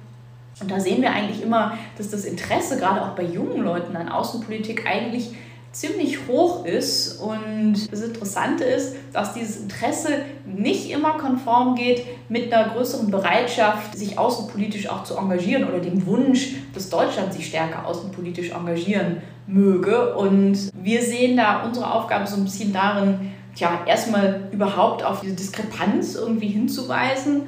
[0.60, 4.08] und da sehen wir eigentlich immer, dass das Interesse gerade auch bei jungen Leuten an
[4.08, 5.34] Außenpolitik eigentlich
[5.72, 7.20] ziemlich hoch ist.
[7.20, 13.98] Und das Interessante ist, dass dieses Interesse nicht immer konform geht mit einer größeren Bereitschaft,
[13.98, 20.16] sich außenpolitisch auch zu engagieren oder dem Wunsch, dass Deutschland sich stärker außenpolitisch engagieren möge.
[20.16, 25.34] Und wir sehen da unsere Aufgabe so ein bisschen darin, ja, erstmal überhaupt auf diese
[25.34, 27.42] Diskrepanz irgendwie hinzuweisen,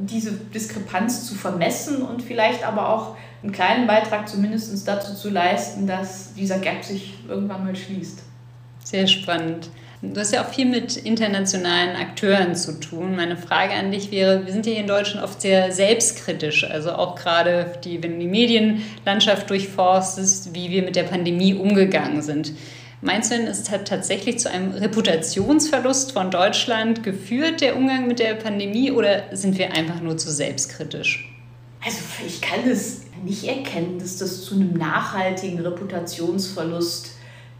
[0.00, 5.86] diese Diskrepanz zu vermessen und vielleicht aber auch einen kleinen Beitrag zumindest dazu zu leisten,
[5.86, 8.20] dass dieser Gap sich irgendwann mal schließt.
[8.84, 9.70] Sehr spannend.
[10.04, 13.14] Du hast ja auch viel mit internationalen Akteuren zu tun.
[13.14, 16.92] Meine Frage an dich wäre, wir sind ja hier in Deutschland oft sehr selbstkritisch, also
[16.92, 22.52] auch gerade die, wenn du die Medienlandschaft durchforstest, wie wir mit der Pandemie umgegangen sind.
[23.04, 28.20] Meinst du denn, es hat tatsächlich zu einem Reputationsverlust von Deutschland geführt, der Umgang mit
[28.20, 31.28] der Pandemie, oder sind wir einfach nur zu selbstkritisch?
[31.84, 37.10] Also ich kann es nicht erkennen, dass das zu einem nachhaltigen Reputationsverlust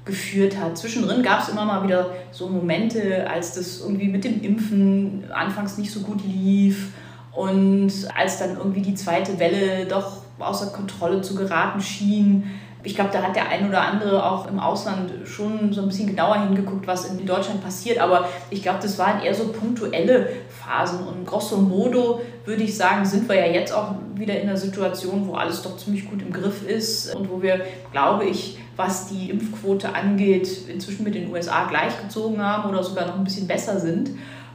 [0.04, 0.78] geführt hat.
[0.78, 5.76] Zwischendrin gab es immer mal wieder so Momente, als das irgendwie mit dem Impfen anfangs
[5.76, 6.90] nicht so gut lief
[7.32, 12.44] und als dann irgendwie die zweite Welle doch außer Kontrolle zu geraten schien.
[12.84, 16.08] Ich glaube, da hat der ein oder andere auch im Ausland schon so ein bisschen
[16.08, 17.98] genauer hingeguckt, was in Deutschland passiert.
[17.98, 21.06] Aber ich glaube, das waren eher so punktuelle Phasen.
[21.06, 25.28] Und grosso modo würde ich sagen, sind wir ja jetzt auch wieder in einer Situation,
[25.28, 27.60] wo alles doch ziemlich gut im Griff ist und wo wir,
[27.92, 33.16] glaube ich, was die Impfquote angeht, inzwischen mit den USA gleichgezogen haben oder sogar noch
[33.16, 34.10] ein bisschen besser sind.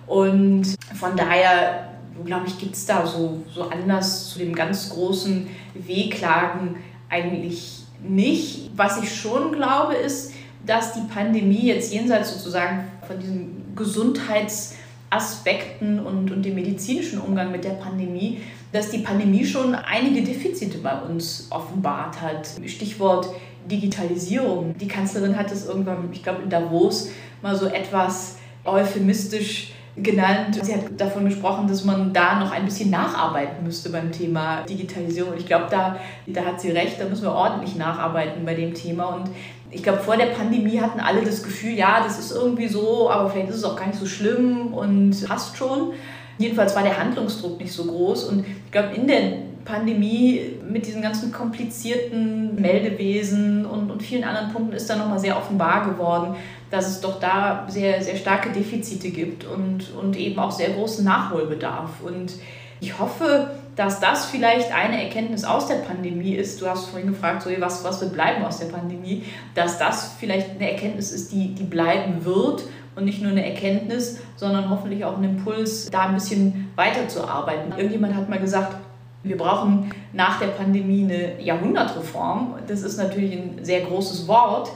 [0.05, 1.89] Und von daher,
[2.25, 6.77] glaube ich, gibt es da so, so anders zu dem ganz großen Wehklagen
[7.09, 8.71] eigentlich nicht.
[8.75, 10.31] Was ich schon glaube, ist,
[10.65, 17.63] dass die Pandemie jetzt jenseits sozusagen von diesen Gesundheitsaspekten und, und dem medizinischen Umgang mit
[17.63, 22.49] der Pandemie, dass die Pandemie schon einige Defizite bei uns offenbart hat.
[22.65, 23.27] Stichwort
[23.69, 24.77] Digitalisierung.
[24.77, 27.09] Die Kanzlerin hat es irgendwann, ich glaube in Davos,
[27.41, 30.59] mal so etwas euphemistisch genannt.
[30.61, 35.33] Sie hat davon gesprochen, dass man da noch ein bisschen nacharbeiten müsste beim Thema Digitalisierung.
[35.37, 39.15] Ich glaube, da, da hat sie recht, da müssen wir ordentlich nacharbeiten bei dem Thema.
[39.15, 39.29] Und
[39.71, 43.29] ich glaube, vor der Pandemie hatten alle das Gefühl, ja, das ist irgendwie so, aber
[43.29, 45.93] vielleicht ist es auch gar nicht so schlimm und passt schon.
[46.37, 48.25] Jedenfalls war der Handlungsdruck nicht so groß.
[48.25, 54.51] Und ich glaube, in der Pandemie mit diesen ganzen komplizierten Meldewesen und, und vielen anderen
[54.53, 56.35] Punkten ist dann nochmal sehr offenbar geworden,
[56.69, 61.03] dass es doch da sehr, sehr starke Defizite gibt und, und eben auch sehr großen
[61.05, 62.01] Nachholbedarf.
[62.03, 62.33] Und
[62.79, 66.61] ich hoffe, dass das vielleicht eine Erkenntnis aus der Pandemie ist.
[66.61, 69.23] Du hast vorhin gefragt, so, was, was wird bleiben aus der Pandemie,
[69.55, 72.63] dass das vielleicht eine Erkenntnis ist, die, die bleiben wird
[72.95, 77.73] und nicht nur eine Erkenntnis, sondern hoffentlich auch ein Impuls, da ein bisschen weiterzuarbeiten.
[77.77, 78.75] Irgendjemand hat mal gesagt,
[79.23, 82.55] wir brauchen nach der Pandemie eine Jahrhundertreform.
[82.67, 84.71] Das ist natürlich ein sehr großes Wort,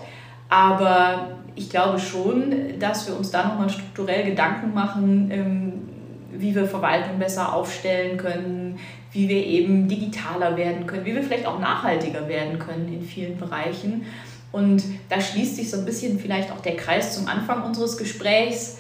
[0.51, 5.73] aber ich glaube schon, dass wir uns da nochmal strukturell Gedanken machen, ähm,
[6.33, 8.77] wie wir Verwaltung besser aufstellen können,
[9.13, 13.37] wie wir eben digitaler werden können, wie wir vielleicht auch nachhaltiger werden können in vielen
[13.37, 14.05] Bereichen.
[14.51, 18.79] Und da schließt sich so ein bisschen vielleicht auch der Kreis zum Anfang unseres Gesprächs.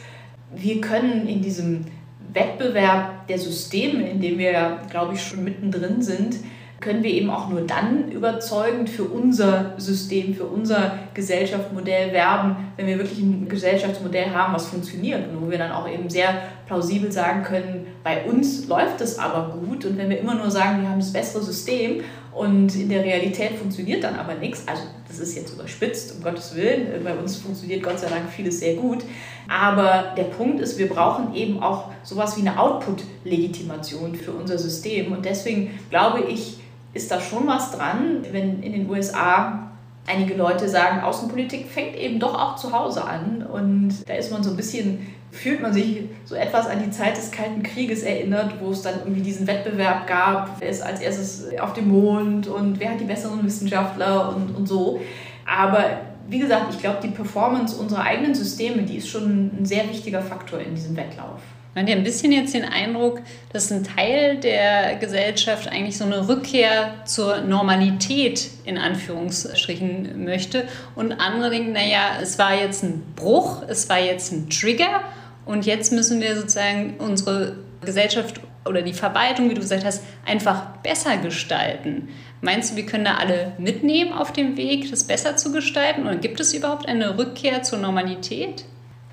[0.53, 1.85] Wir können in diesem
[2.33, 6.35] Wettbewerb der Systeme, in dem wir, glaube ich, schon mittendrin sind,
[6.81, 12.87] können wir eben auch nur dann überzeugend für unser System, für unser Gesellschaftsmodell werben, wenn
[12.87, 17.11] wir wirklich ein Gesellschaftsmodell haben, was funktioniert und wo wir dann auch eben sehr plausibel
[17.11, 20.89] sagen können, bei uns läuft es aber gut und wenn wir immer nur sagen, wir
[20.89, 22.01] haben das bessere System
[22.33, 26.55] und in der Realität funktioniert dann aber nichts, also das ist jetzt überspitzt, um Gottes
[26.55, 29.03] Willen, bei uns funktioniert Gott sei Dank vieles sehr gut,
[29.47, 35.11] aber der Punkt ist, wir brauchen eben auch sowas wie eine Output-Legitimation für unser System
[35.11, 36.60] und deswegen glaube ich,
[36.93, 39.71] ist da schon was dran, wenn in den USA
[40.07, 43.45] einige Leute sagen, Außenpolitik fängt eben doch auch zu Hause an.
[43.45, 47.17] Und da ist man so ein bisschen, fühlt man sich so etwas an die Zeit
[47.17, 51.57] des Kalten Krieges erinnert, wo es dann irgendwie diesen Wettbewerb gab, wer ist als erstes
[51.59, 55.01] auf dem Mond und wer hat die besseren Wissenschaftler und, und so.
[55.45, 59.87] Aber wie gesagt, ich glaube, die Performance unserer eigenen Systeme, die ist schon ein sehr
[59.89, 61.41] wichtiger Faktor in diesem Wettlauf.
[61.73, 63.21] Man hat ja ein bisschen jetzt den Eindruck,
[63.53, 71.13] dass ein Teil der Gesellschaft eigentlich so eine Rückkehr zur Normalität in Anführungsstrichen möchte und
[71.13, 75.01] andere denken, naja, es war jetzt ein Bruch, es war jetzt ein Trigger
[75.45, 80.77] und jetzt müssen wir sozusagen unsere Gesellschaft oder die Verwaltung, wie du gesagt hast, einfach
[80.83, 82.09] besser gestalten.
[82.41, 86.03] Meinst du, wir können da alle mitnehmen auf dem Weg, das besser zu gestalten?
[86.03, 88.65] Oder gibt es überhaupt eine Rückkehr zur Normalität?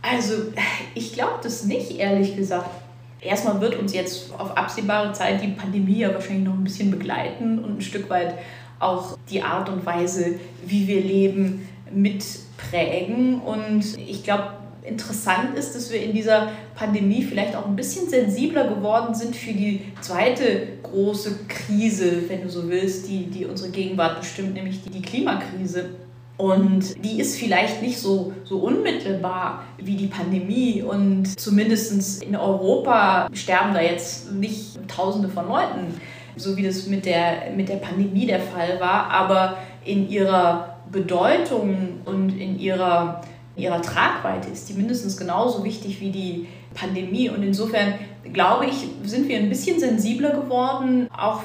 [0.03, 0.35] Also
[0.95, 2.71] ich glaube das nicht, ehrlich gesagt.
[3.21, 7.59] Erstmal wird uns jetzt auf absehbare Zeit die Pandemie ja wahrscheinlich noch ein bisschen begleiten
[7.59, 8.35] und ein Stück weit
[8.79, 13.41] auch die Art und Weise, wie wir leben, mitprägen.
[13.41, 14.53] Und ich glaube,
[14.85, 19.53] interessant ist, dass wir in dieser Pandemie vielleicht auch ein bisschen sensibler geworden sind für
[19.53, 24.91] die zweite große Krise, wenn du so willst, die, die unsere Gegenwart bestimmt, nämlich die,
[24.91, 25.91] die Klimakrise.
[26.39, 30.83] Und die ist vielleicht nicht so, so unmittelbar wie die Pandemie.
[30.83, 36.01] Und zumindest in Europa sterben da jetzt nicht Tausende von Leuten,
[36.37, 39.11] so wie das mit der, mit der Pandemie der Fall war.
[39.11, 43.21] Aber in ihrer Bedeutung und in ihrer
[43.59, 47.29] ihrer Tragweite ist die mindestens genauso wichtig wie die Pandemie.
[47.29, 47.95] Und insofern
[48.33, 51.43] glaube ich, sind wir ein bisschen sensibler geworden, auch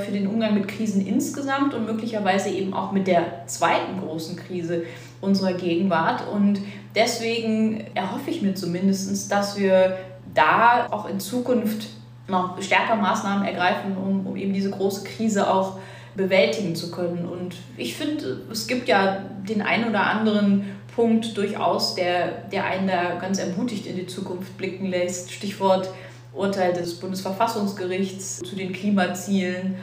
[0.00, 4.84] für den Umgang mit Krisen insgesamt und möglicherweise eben auch mit der zweiten großen Krise
[5.20, 6.26] unserer Gegenwart.
[6.28, 6.60] Und
[6.94, 9.96] deswegen erhoffe ich mir zumindest, dass wir
[10.34, 11.88] da auch in Zukunft
[12.26, 15.78] noch stärker Maßnahmen ergreifen, um, um eben diese große Krise auch
[16.16, 17.26] bewältigen zu können.
[17.26, 20.64] Und ich finde, es gibt ja den einen oder anderen
[20.94, 25.32] Punkt durchaus, der, der einen da ganz ermutigt in die Zukunft blicken lässt.
[25.32, 25.90] Stichwort
[26.34, 29.76] Urteil des Bundesverfassungsgerichts zu den Klimazielen.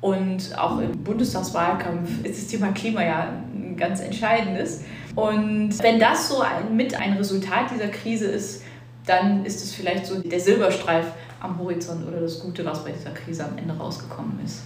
[0.00, 4.82] Und auch im Bundestagswahlkampf ist das Thema Klima ja ein ganz entscheidendes.
[5.14, 8.62] Und wenn das so ein, mit ein Resultat dieser Krise ist,
[9.06, 11.06] dann ist es vielleicht so der Silberstreif
[11.40, 14.62] am Horizont oder das Gute, was bei dieser Krise am Ende rausgekommen ist.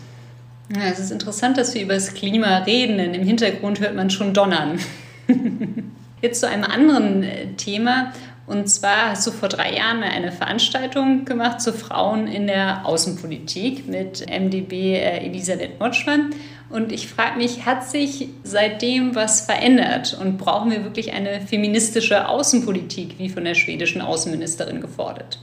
[0.75, 4.11] Ja, es ist interessant, dass wir über das Klima reden, denn im Hintergrund hört man
[4.11, 4.79] schon Donnern.
[6.23, 8.13] Jetzt zu einem anderen äh, Thema.
[8.47, 13.89] Und zwar hast du vor drei Jahren eine Veranstaltung gemacht zu Frauen in der Außenpolitik
[13.89, 16.31] mit MDB äh, Elisabeth Motschmann.
[16.71, 22.29] Und ich frage mich, hat sich seitdem was verändert und brauchen wir wirklich eine feministische
[22.29, 25.41] Außenpolitik, wie von der schwedischen Außenministerin gefordert?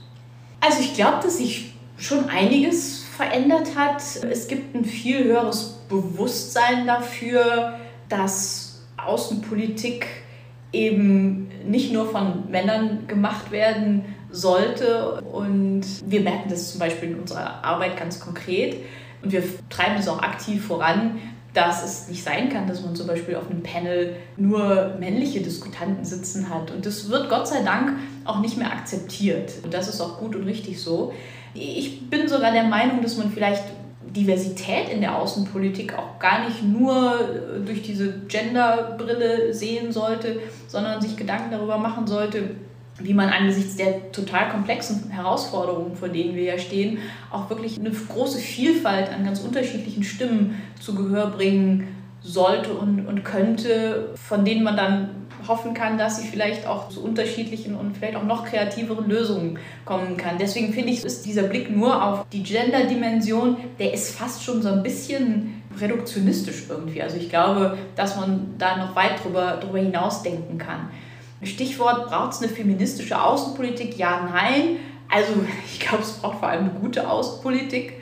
[0.60, 4.02] Also ich glaube, dass sich schon einiges verändert hat.
[4.30, 10.06] Es gibt ein viel höheres Bewusstsein dafür, dass Außenpolitik
[10.74, 15.20] eben nicht nur von Männern gemacht werden sollte.
[15.20, 18.76] Und wir merken das zum Beispiel in unserer Arbeit ganz konkret.
[19.22, 21.18] Und wir treiben es auch aktiv voran,
[21.54, 26.04] dass es nicht sein kann, dass man zum Beispiel auf einem Panel nur männliche Diskutanten
[26.04, 26.72] sitzen hat.
[26.72, 27.92] Und das wird Gott sei Dank
[28.24, 29.52] auch nicht mehr akzeptiert.
[29.62, 31.14] Und das ist auch gut und richtig so.
[31.54, 33.62] Ich bin sogar der Meinung, dass man vielleicht
[34.14, 41.00] Diversität in der Außenpolitik auch gar nicht nur äh, durch diese Genderbrille sehen sollte, sondern
[41.00, 42.50] sich Gedanken darüber machen sollte,
[43.00, 46.98] wie man angesichts der total komplexen Herausforderungen, vor denen wir ja stehen,
[47.32, 51.88] auch wirklich eine große Vielfalt an ganz unterschiedlichen Stimmen zu Gehör bringen
[52.24, 55.10] sollte und, und könnte, von denen man dann
[55.46, 60.16] hoffen kann, dass sie vielleicht auch zu unterschiedlichen und vielleicht auch noch kreativeren Lösungen kommen
[60.16, 60.38] kann.
[60.38, 64.70] Deswegen finde ich, ist dieser Blick nur auf die Gender-Dimension, der ist fast schon so
[64.70, 67.02] ein bisschen reduktionistisch irgendwie.
[67.02, 70.88] Also ich glaube, dass man da noch weit drüber, drüber hinaus denken kann.
[71.42, 73.98] Stichwort, braucht es eine feministische Außenpolitik?
[73.98, 74.76] Ja, nein.
[75.10, 75.32] Also
[75.66, 77.94] ich glaube, es braucht vor allem eine gute Außenpolitik.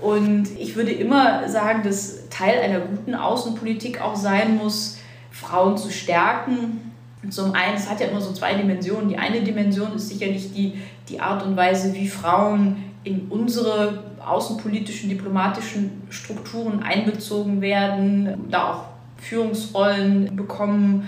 [0.00, 4.98] Und ich würde immer sagen, dass Teil einer guten Außenpolitik auch sein muss,
[5.30, 6.92] Frauen zu stärken.
[7.30, 9.08] Zum einen, es hat ja immer so zwei Dimensionen.
[9.08, 10.74] Die eine Dimension ist sicherlich die,
[11.08, 18.84] die Art und Weise, wie Frauen in unsere außenpolitischen, diplomatischen Strukturen einbezogen werden, da auch
[19.18, 21.06] Führungsrollen bekommen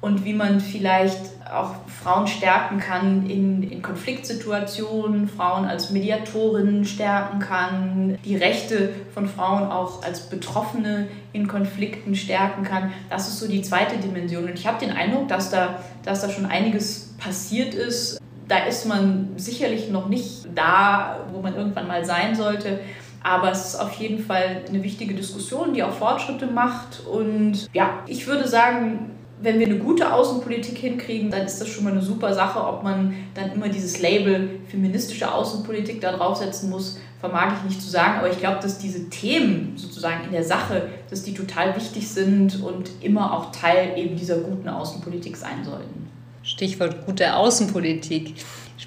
[0.00, 7.40] und wie man vielleicht auch Frauen stärken kann in, in Konfliktsituationen, Frauen als Mediatorinnen stärken
[7.40, 12.92] kann, die Rechte von Frauen auch als Betroffene in Konflikten stärken kann.
[13.08, 14.44] Das ist so die zweite Dimension.
[14.44, 18.20] Und ich habe den Eindruck, dass da, dass da schon einiges passiert ist.
[18.48, 22.80] Da ist man sicherlich noch nicht da, wo man irgendwann mal sein sollte.
[23.22, 27.06] Aber es ist auf jeden Fall eine wichtige Diskussion, die auch Fortschritte macht.
[27.06, 29.10] Und ja, ich würde sagen,
[29.42, 32.60] wenn wir eine gute Außenpolitik hinkriegen, dann ist das schon mal eine super Sache.
[32.60, 37.90] Ob man dann immer dieses Label feministische Außenpolitik da draufsetzen muss, vermag ich nicht zu
[37.90, 38.18] sagen.
[38.18, 42.62] Aber ich glaube, dass diese Themen sozusagen in der Sache, dass die total wichtig sind
[42.62, 46.08] und immer auch Teil eben dieser guten Außenpolitik sein sollten.
[46.42, 48.34] Stichwort gute Außenpolitik.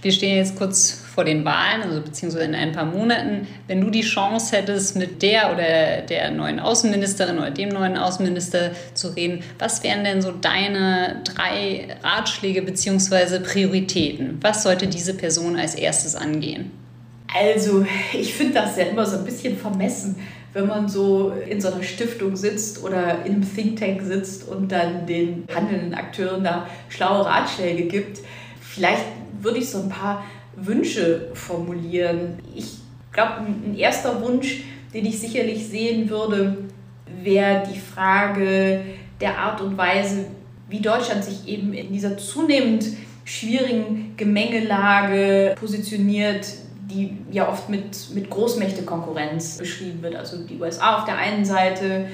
[0.01, 3.91] Wir stehen jetzt kurz vor den Wahlen, also beziehungsweise in ein paar Monaten, wenn du
[3.91, 9.43] die Chance hättest, mit der oder der neuen Außenministerin oder dem neuen Außenminister zu reden,
[9.59, 14.39] was wären denn so deine drei Ratschläge beziehungsweise Prioritäten?
[14.41, 16.71] Was sollte diese Person als erstes angehen?
[17.35, 20.15] Also, ich finde das ja immer so ein bisschen vermessen,
[20.53, 24.71] wenn man so in so einer Stiftung sitzt oder in einem Think Tank sitzt und
[24.71, 28.19] dann den handelnden Akteuren da schlaue Ratschläge gibt.
[28.61, 29.05] Vielleicht
[29.41, 30.23] würde ich so ein paar
[30.55, 32.39] Wünsche formulieren.
[32.55, 32.75] Ich
[33.11, 36.57] glaube, ein erster Wunsch, den ich sicherlich sehen würde,
[37.23, 38.81] wäre die Frage
[39.19, 40.25] der Art und Weise,
[40.69, 42.85] wie Deutschland sich eben in dieser zunehmend
[43.25, 46.45] schwierigen Gemengelage positioniert,
[46.89, 50.15] die ja oft mit, mit Großmächte-Konkurrenz beschrieben wird.
[50.15, 52.07] Also die USA auf der einen Seite,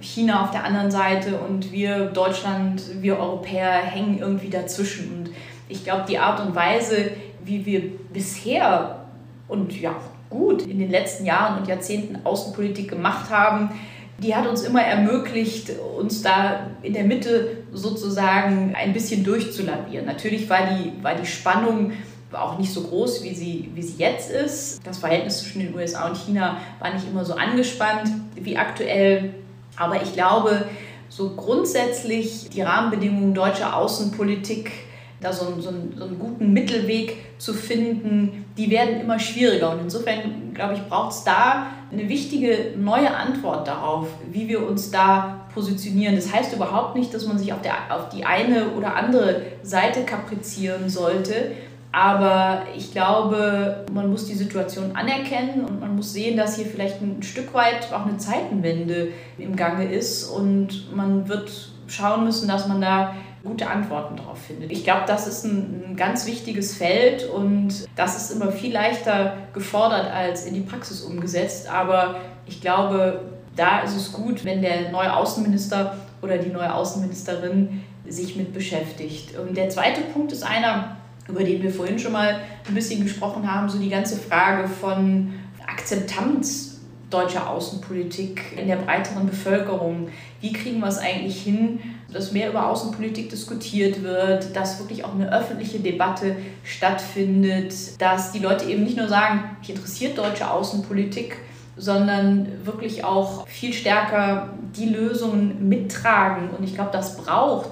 [0.00, 5.18] China auf der anderen Seite und wir Deutschland, wir Europäer hängen irgendwie dazwischen.
[5.18, 5.30] Und
[5.68, 7.10] ich glaube, die Art und Weise,
[7.46, 7.82] wie wir
[8.12, 9.04] bisher
[9.48, 9.94] und ja
[10.28, 13.70] gut in den letzten Jahren und Jahrzehnten Außenpolitik gemacht haben,
[14.18, 20.06] die hat uns immer ermöglicht, uns da in der Mitte sozusagen ein bisschen durchzulavieren.
[20.06, 21.92] Natürlich war die, war die Spannung
[22.32, 24.80] auch nicht so groß, wie sie, wie sie jetzt ist.
[24.84, 29.34] Das Verhältnis zwischen den USA und China war nicht immer so angespannt wie aktuell.
[29.76, 30.66] Aber ich glaube,
[31.08, 34.72] so grundsätzlich die Rahmenbedingungen deutscher Außenpolitik,
[35.20, 39.72] da so, einen, so, einen, so einen guten Mittelweg zu finden, die werden immer schwieriger.
[39.72, 44.90] Und insofern, glaube ich, braucht es da eine wichtige neue Antwort darauf, wie wir uns
[44.90, 46.16] da positionieren.
[46.16, 50.02] Das heißt überhaupt nicht, dass man sich auf, der, auf die eine oder andere Seite
[50.02, 51.52] kaprizieren sollte,
[51.96, 57.00] aber ich glaube, man muss die Situation anerkennen und man muss sehen, dass hier vielleicht
[57.00, 59.08] ein Stück weit auch eine Zeitenwende
[59.38, 61.50] im Gange ist und man wird
[61.86, 63.14] schauen müssen, dass man da
[63.46, 64.72] gute Antworten darauf findet.
[64.72, 69.36] Ich glaube, das ist ein, ein, ganz wichtiges Feld und das ist immer viel leichter
[69.52, 71.68] gefordert als in die Praxis umgesetzt.
[71.68, 72.16] Aber
[72.46, 73.20] ich glaube,
[73.54, 79.38] da ist es gut, wenn der neue Außenminister oder die neue Außenministerin sich mit beschäftigt.
[79.38, 80.96] Und der zweite Punkt ist einer,
[81.28, 85.34] über den wir vorhin schon mal ein bisschen gesprochen haben, so die ganze Frage von
[85.66, 86.75] Akzeptanz
[87.10, 90.08] deutscher Außenpolitik in der breiteren Bevölkerung.
[90.40, 91.78] Wie kriegen wir es eigentlich hin,
[92.12, 98.38] dass mehr über Außenpolitik diskutiert wird, dass wirklich auch eine öffentliche Debatte stattfindet, dass die
[98.40, 101.38] Leute eben nicht nur sagen, mich interessiert deutsche Außenpolitik,
[101.76, 106.50] sondern wirklich auch viel stärker die Lösungen mittragen.
[106.50, 107.70] Und ich glaube, das braucht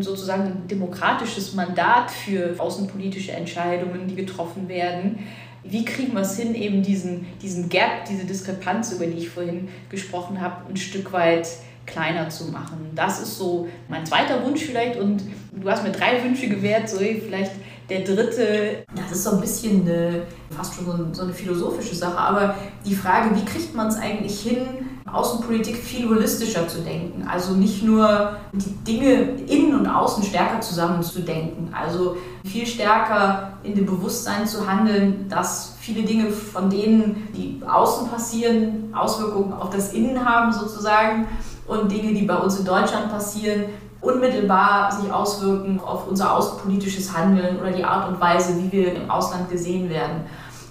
[0.00, 5.20] sozusagen ein demokratisches Mandat für außenpolitische Entscheidungen, die getroffen werden.
[5.68, 9.68] Wie kriegen wir es hin, eben diesen, diesen Gap, diese Diskrepanz, über die ich vorhin
[9.88, 11.48] gesprochen habe, ein Stück weit
[11.86, 12.90] kleiner zu machen?
[12.94, 14.98] Das ist so mein zweiter Wunsch vielleicht.
[14.98, 17.52] Und du hast mir drei Wünsche gewährt, so vielleicht
[17.88, 22.56] der dritte, das ist so ein bisschen eine, fast schon so eine philosophische Sache, aber
[22.84, 24.66] die Frage, wie kriegt man es eigentlich hin,
[25.12, 27.26] Außenpolitik viel holistischer zu denken?
[27.28, 29.12] Also nicht nur die Dinge
[29.46, 36.02] innen und außen stärker zusammenzudenken, also viel stärker in dem Bewusstsein zu handeln, dass viele
[36.02, 41.26] Dinge von denen, die außen passieren, Auswirkungen auf das Innen haben sozusagen
[41.66, 43.64] und Dinge, die bei uns in Deutschland passieren,
[44.00, 49.10] unmittelbar sich auswirken auf unser außenpolitisches Handeln oder die Art und Weise, wie wir im
[49.10, 50.24] Ausland gesehen werden.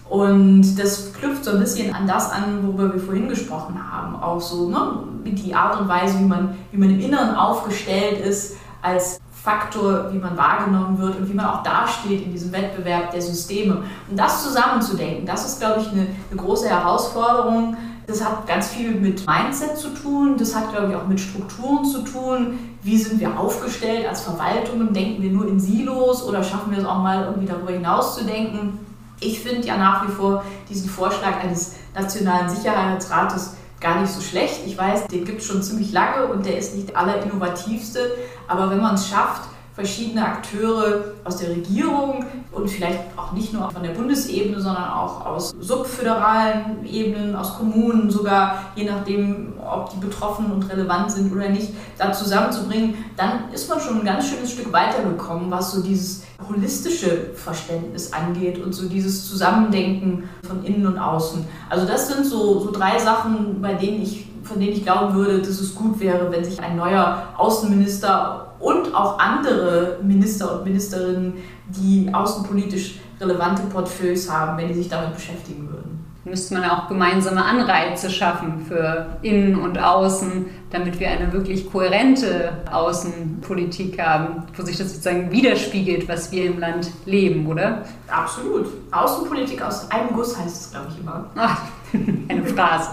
[0.10, 4.16] Und das knüpft so ein bisschen an das an, worüber wir vorhin gesprochen haben.
[4.22, 8.56] Auch so ne, die Art und Weise, wie man, wie man im Inneren aufgestellt ist
[8.82, 13.22] als Faktor, wie man wahrgenommen wird und wie man auch dasteht in diesem Wettbewerb der
[13.22, 13.84] Systeme.
[14.10, 17.78] Und das zusammenzudenken, das ist, glaube ich, eine, eine große Herausforderung,
[18.08, 21.86] das hat ganz viel mit Mindset zu tun, das hat, glaube ich, auch mit Strukturen
[21.86, 22.60] zu tun.
[22.84, 24.93] Wie sind wir aufgestellt als Verwaltungen?
[24.93, 28.24] Denken wir nur in Silos oder schaffen wir es auch mal irgendwie darüber hinaus zu
[28.24, 28.80] denken?
[29.20, 34.61] Ich finde ja nach wie vor diesen Vorschlag eines Nationalen Sicherheitsrates gar nicht so schlecht.
[34.66, 38.11] Ich weiß, den gibt es schon ziemlich lange und der ist nicht der allerinnovativste,
[38.47, 39.43] aber wenn man es schafft,
[39.76, 45.26] verschiedene Akteure aus der Regierung und vielleicht auch nicht nur von der Bundesebene, sondern auch
[45.26, 51.50] aus subföderalen Ebenen, aus Kommunen sogar, je nachdem, ob die betroffen und relevant sind oder
[51.50, 56.24] nicht, da zusammenzubringen, dann ist man schon ein ganz schönes Stück weitergekommen, was so dieses
[56.48, 61.46] holistische Verständnis angeht und so dieses Zusammendenken von innen und außen.
[61.70, 65.40] Also das sind so, so drei Sachen, bei denen ich von denen ich glauben würde,
[65.40, 71.36] dass es gut wäre, wenn sich ein neuer Außenminister und auch andere Minister und Ministerinnen,
[71.68, 76.03] die außenpolitisch relevante Portfolios haben, wenn die sich damit beschäftigen würden.
[76.24, 82.53] Müsste man auch gemeinsame Anreize schaffen für Innen und Außen, damit wir eine wirklich kohärente
[82.72, 87.84] Außenpolitik haben, wo sich das sozusagen widerspiegelt, was wir im Land leben, oder?
[88.07, 88.66] Absolut.
[88.91, 91.26] Außenpolitik aus einem Guss heißt es, glaube ich, immer.
[91.36, 91.61] Ach,
[92.28, 92.89] eine Phrase.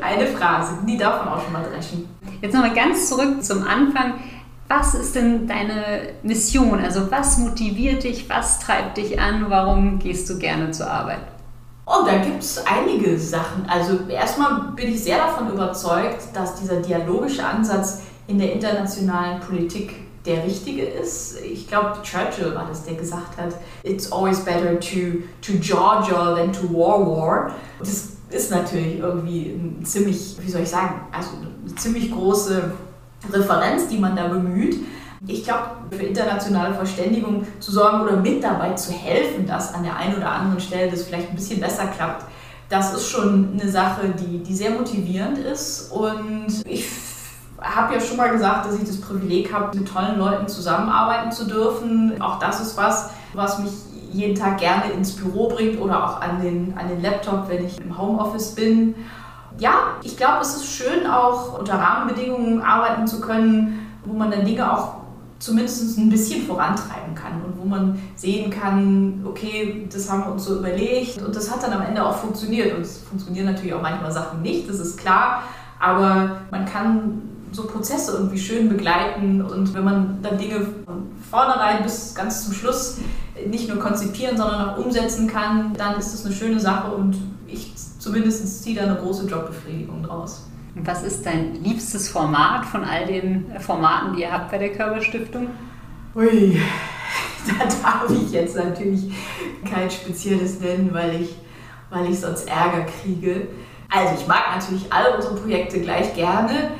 [0.00, 2.08] eine Phrase, die darf man auch schon mal dreschen.
[2.40, 4.14] Jetzt nochmal ganz zurück zum Anfang.
[4.68, 6.78] Was ist denn deine Mission?
[6.78, 11.20] Also was motiviert dich, was treibt dich an, warum gehst du gerne zur Arbeit?
[11.86, 13.64] Oh, da gibt es einige Sachen.
[13.66, 19.94] Also erstmal bin ich sehr davon überzeugt, dass dieser dialogische Ansatz in der internationalen Politik
[20.26, 21.40] der richtige ist.
[21.40, 23.54] Ich glaube, Churchill war das, der gesagt hat,
[23.84, 27.54] it's always better to, to Georgia than to war war.
[27.78, 31.30] Das ist natürlich irgendwie ein ziemlich, wie soll ich sagen, also
[31.64, 32.70] eine ziemlich große
[33.32, 34.76] Referenz, die man da bemüht.
[35.26, 39.96] Ich glaube, für internationale Verständigung zu sorgen oder mit dabei zu helfen, dass an der
[39.96, 42.24] einen oder anderen Stelle das vielleicht ein bisschen besser klappt,
[42.68, 45.90] das ist schon eine Sache, die, die sehr motivierend ist.
[45.90, 46.86] Und ich
[47.60, 51.46] habe ja schon mal gesagt, dass ich das Privileg habe, mit tollen Leuten zusammenarbeiten zu
[51.46, 52.20] dürfen.
[52.20, 53.72] Auch das ist was, was mich
[54.12, 57.80] jeden Tag gerne ins Büro bringt oder auch an den, an den Laptop, wenn ich
[57.80, 58.94] im Homeoffice bin.
[59.58, 64.44] Ja, ich glaube, es ist schön, auch unter Rahmenbedingungen arbeiten zu können, wo man dann
[64.44, 64.98] Dinge auch
[65.40, 70.44] zumindest ein bisschen vorantreiben kann und wo man sehen kann, okay, das haben wir uns
[70.44, 71.22] so überlegt.
[71.22, 72.76] Und das hat dann am Ende auch funktioniert.
[72.76, 75.42] Und es funktionieren natürlich auch manchmal Sachen nicht, das ist klar,
[75.80, 79.42] aber man kann so Prozesse irgendwie schön begleiten.
[79.42, 82.98] Und wenn man dann Dinge von vornherein bis ganz zum Schluss
[83.46, 86.92] nicht nur konzipieren, sondern auch umsetzen kann, dann ist das eine schöne Sache.
[86.92, 87.16] Und
[87.98, 90.46] zumindest ziehe da eine große Jobbefriedigung draus.
[90.74, 94.72] Und was ist dein liebstes Format von all den Formaten, die ihr habt bei der
[94.72, 95.48] Körperstiftung?
[96.14, 96.60] Ui,
[97.46, 99.12] da darf ich jetzt natürlich
[99.68, 101.34] kein spezielles nennen, weil ich,
[101.90, 103.48] weil ich sonst Ärger kriege.
[103.90, 106.70] Also ich mag natürlich alle unsere Projekte gleich gerne.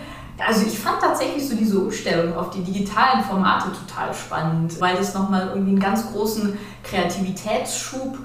[0.47, 5.15] Also ich fand tatsächlich so diese Umstellung auf die digitalen Formate total spannend, weil das
[5.15, 8.19] nochmal irgendwie einen ganz großen Kreativitätsschub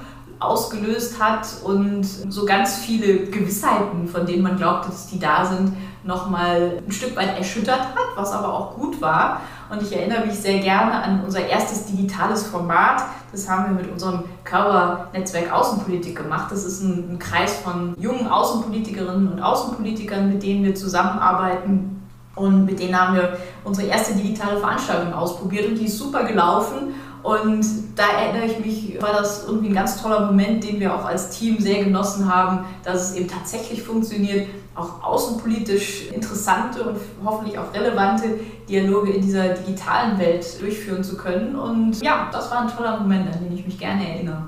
[0.46, 5.74] ausgelöst hat und so ganz viele Gewissheiten, von denen man glaubte, dass die da sind,
[6.04, 9.42] nochmal ein Stück weit erschüttert hat, was aber auch gut war.
[9.70, 13.04] Und ich erinnere mich sehr gerne an unser erstes digitales Format.
[13.32, 16.52] Das haben wir mit unserem Körpernetzwerk Außenpolitik gemacht.
[16.52, 22.02] Das ist ein, ein Kreis von jungen Außenpolitikerinnen und Außenpolitikern, mit denen wir zusammenarbeiten.
[22.36, 26.94] Und mit denen haben wir unsere erste digitale Veranstaltung ausprobiert und die ist super gelaufen.
[27.24, 27.66] Und
[27.96, 31.30] da erinnere ich mich, war das irgendwie ein ganz toller Moment, den wir auch als
[31.30, 37.74] Team sehr genossen haben, dass es eben tatsächlich funktioniert, auch außenpolitisch interessante und hoffentlich auch
[37.74, 41.56] relevante Dialoge in dieser digitalen Welt durchführen zu können.
[41.56, 44.44] Und ja, das war ein toller Moment, an den ich mich gerne erinnere.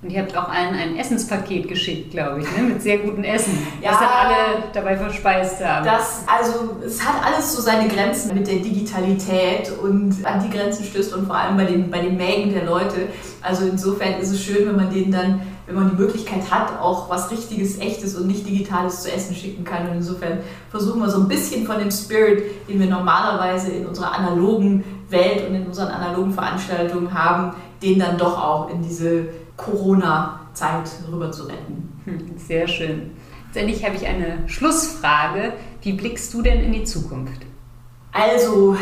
[0.00, 2.62] Und ihr habt auch allen ein Essenspaket geschickt, glaube ich, ne?
[2.62, 5.84] mit sehr gutem Essen, ja, was dann alle dabei verspeist haben.
[5.84, 10.84] Das, also, es hat alles so seine Grenzen mit der Digitalität und an die Grenzen
[10.84, 13.08] stößt und vor allem bei den, bei den Mägen der Leute.
[13.42, 17.10] Also insofern ist es schön, wenn man denen dann, wenn man die Möglichkeit hat, auch
[17.10, 19.88] was Richtiges, Echtes und nicht Digitales zu essen schicken kann.
[19.88, 20.38] Und insofern
[20.70, 25.48] versuchen wir so ein bisschen von dem Spirit, den wir normalerweise in unserer analogen Welt
[25.48, 29.26] und in unseren analogen Veranstaltungen haben, den dann doch auch in diese
[29.58, 32.00] Corona-Zeit rüber zu retten.
[32.04, 33.10] Hm, sehr schön.
[33.48, 35.52] Letztendlich habe ich eine Schlussfrage.
[35.82, 37.42] Wie blickst du denn in die Zukunft?
[38.12, 38.76] Also,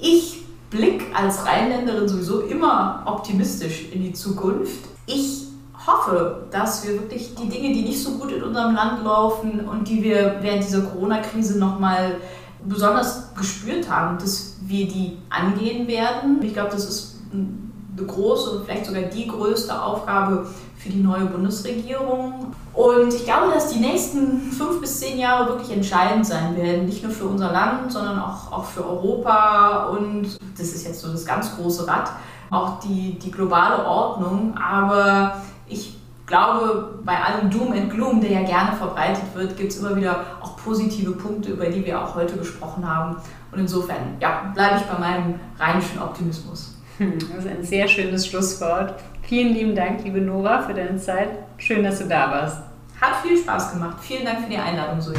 [0.00, 4.80] ich blicke als Rheinländerin sowieso immer optimistisch in die Zukunft.
[5.06, 5.46] Ich
[5.86, 9.88] hoffe, dass wir wirklich die Dinge, die nicht so gut in unserem Land laufen und
[9.88, 12.16] die wir während dieser Corona-Krise nochmal
[12.64, 16.42] besonders gespürt haben, dass wir die angehen werden.
[16.42, 17.69] Ich glaube, das ist ein
[18.04, 20.46] große und vielleicht sogar die größte Aufgabe
[20.76, 22.54] für die neue Bundesregierung.
[22.72, 27.02] Und ich glaube, dass die nächsten fünf bis zehn Jahre wirklich entscheidend sein werden, nicht
[27.02, 31.26] nur für unser Land, sondern auch, auch für Europa und das ist jetzt so das
[31.26, 32.10] ganz große Rad,
[32.50, 34.54] auch die, die globale Ordnung.
[34.56, 39.78] Aber ich glaube, bei allem Doom and Gloom, der ja gerne verbreitet wird, gibt es
[39.78, 43.16] immer wieder auch positive Punkte, über die wir auch heute gesprochen haben.
[43.52, 46.79] Und insofern ja, bleibe ich bei meinem rheinischen Optimismus.
[47.30, 49.02] Das ist ein sehr schönes Schlusswort.
[49.22, 51.30] Vielen lieben Dank, liebe Nora, für deine Zeit.
[51.56, 52.62] Schön, dass du da warst.
[53.00, 54.04] Hat viel Spaß gemacht.
[54.04, 55.14] Vielen Dank für die Einladung, Zoe.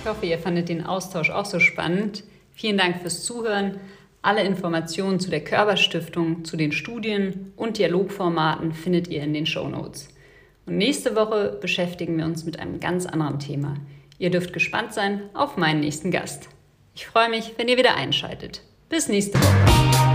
[0.00, 2.22] Ich hoffe, ihr fandet den Austausch auch so spannend.
[2.52, 3.80] Vielen Dank fürs Zuhören.
[4.22, 9.68] Alle Informationen zu der Körperstiftung, zu den Studien und Dialogformaten findet ihr in den Show
[9.68, 10.08] Notes.
[10.66, 13.74] Und nächste Woche beschäftigen wir uns mit einem ganz anderen Thema.
[14.18, 16.48] Ihr dürft gespannt sein auf meinen nächsten Gast.
[16.98, 18.60] Ich freue mich, wenn ihr wieder einschaltet.
[18.88, 20.07] Bis nächste Woche.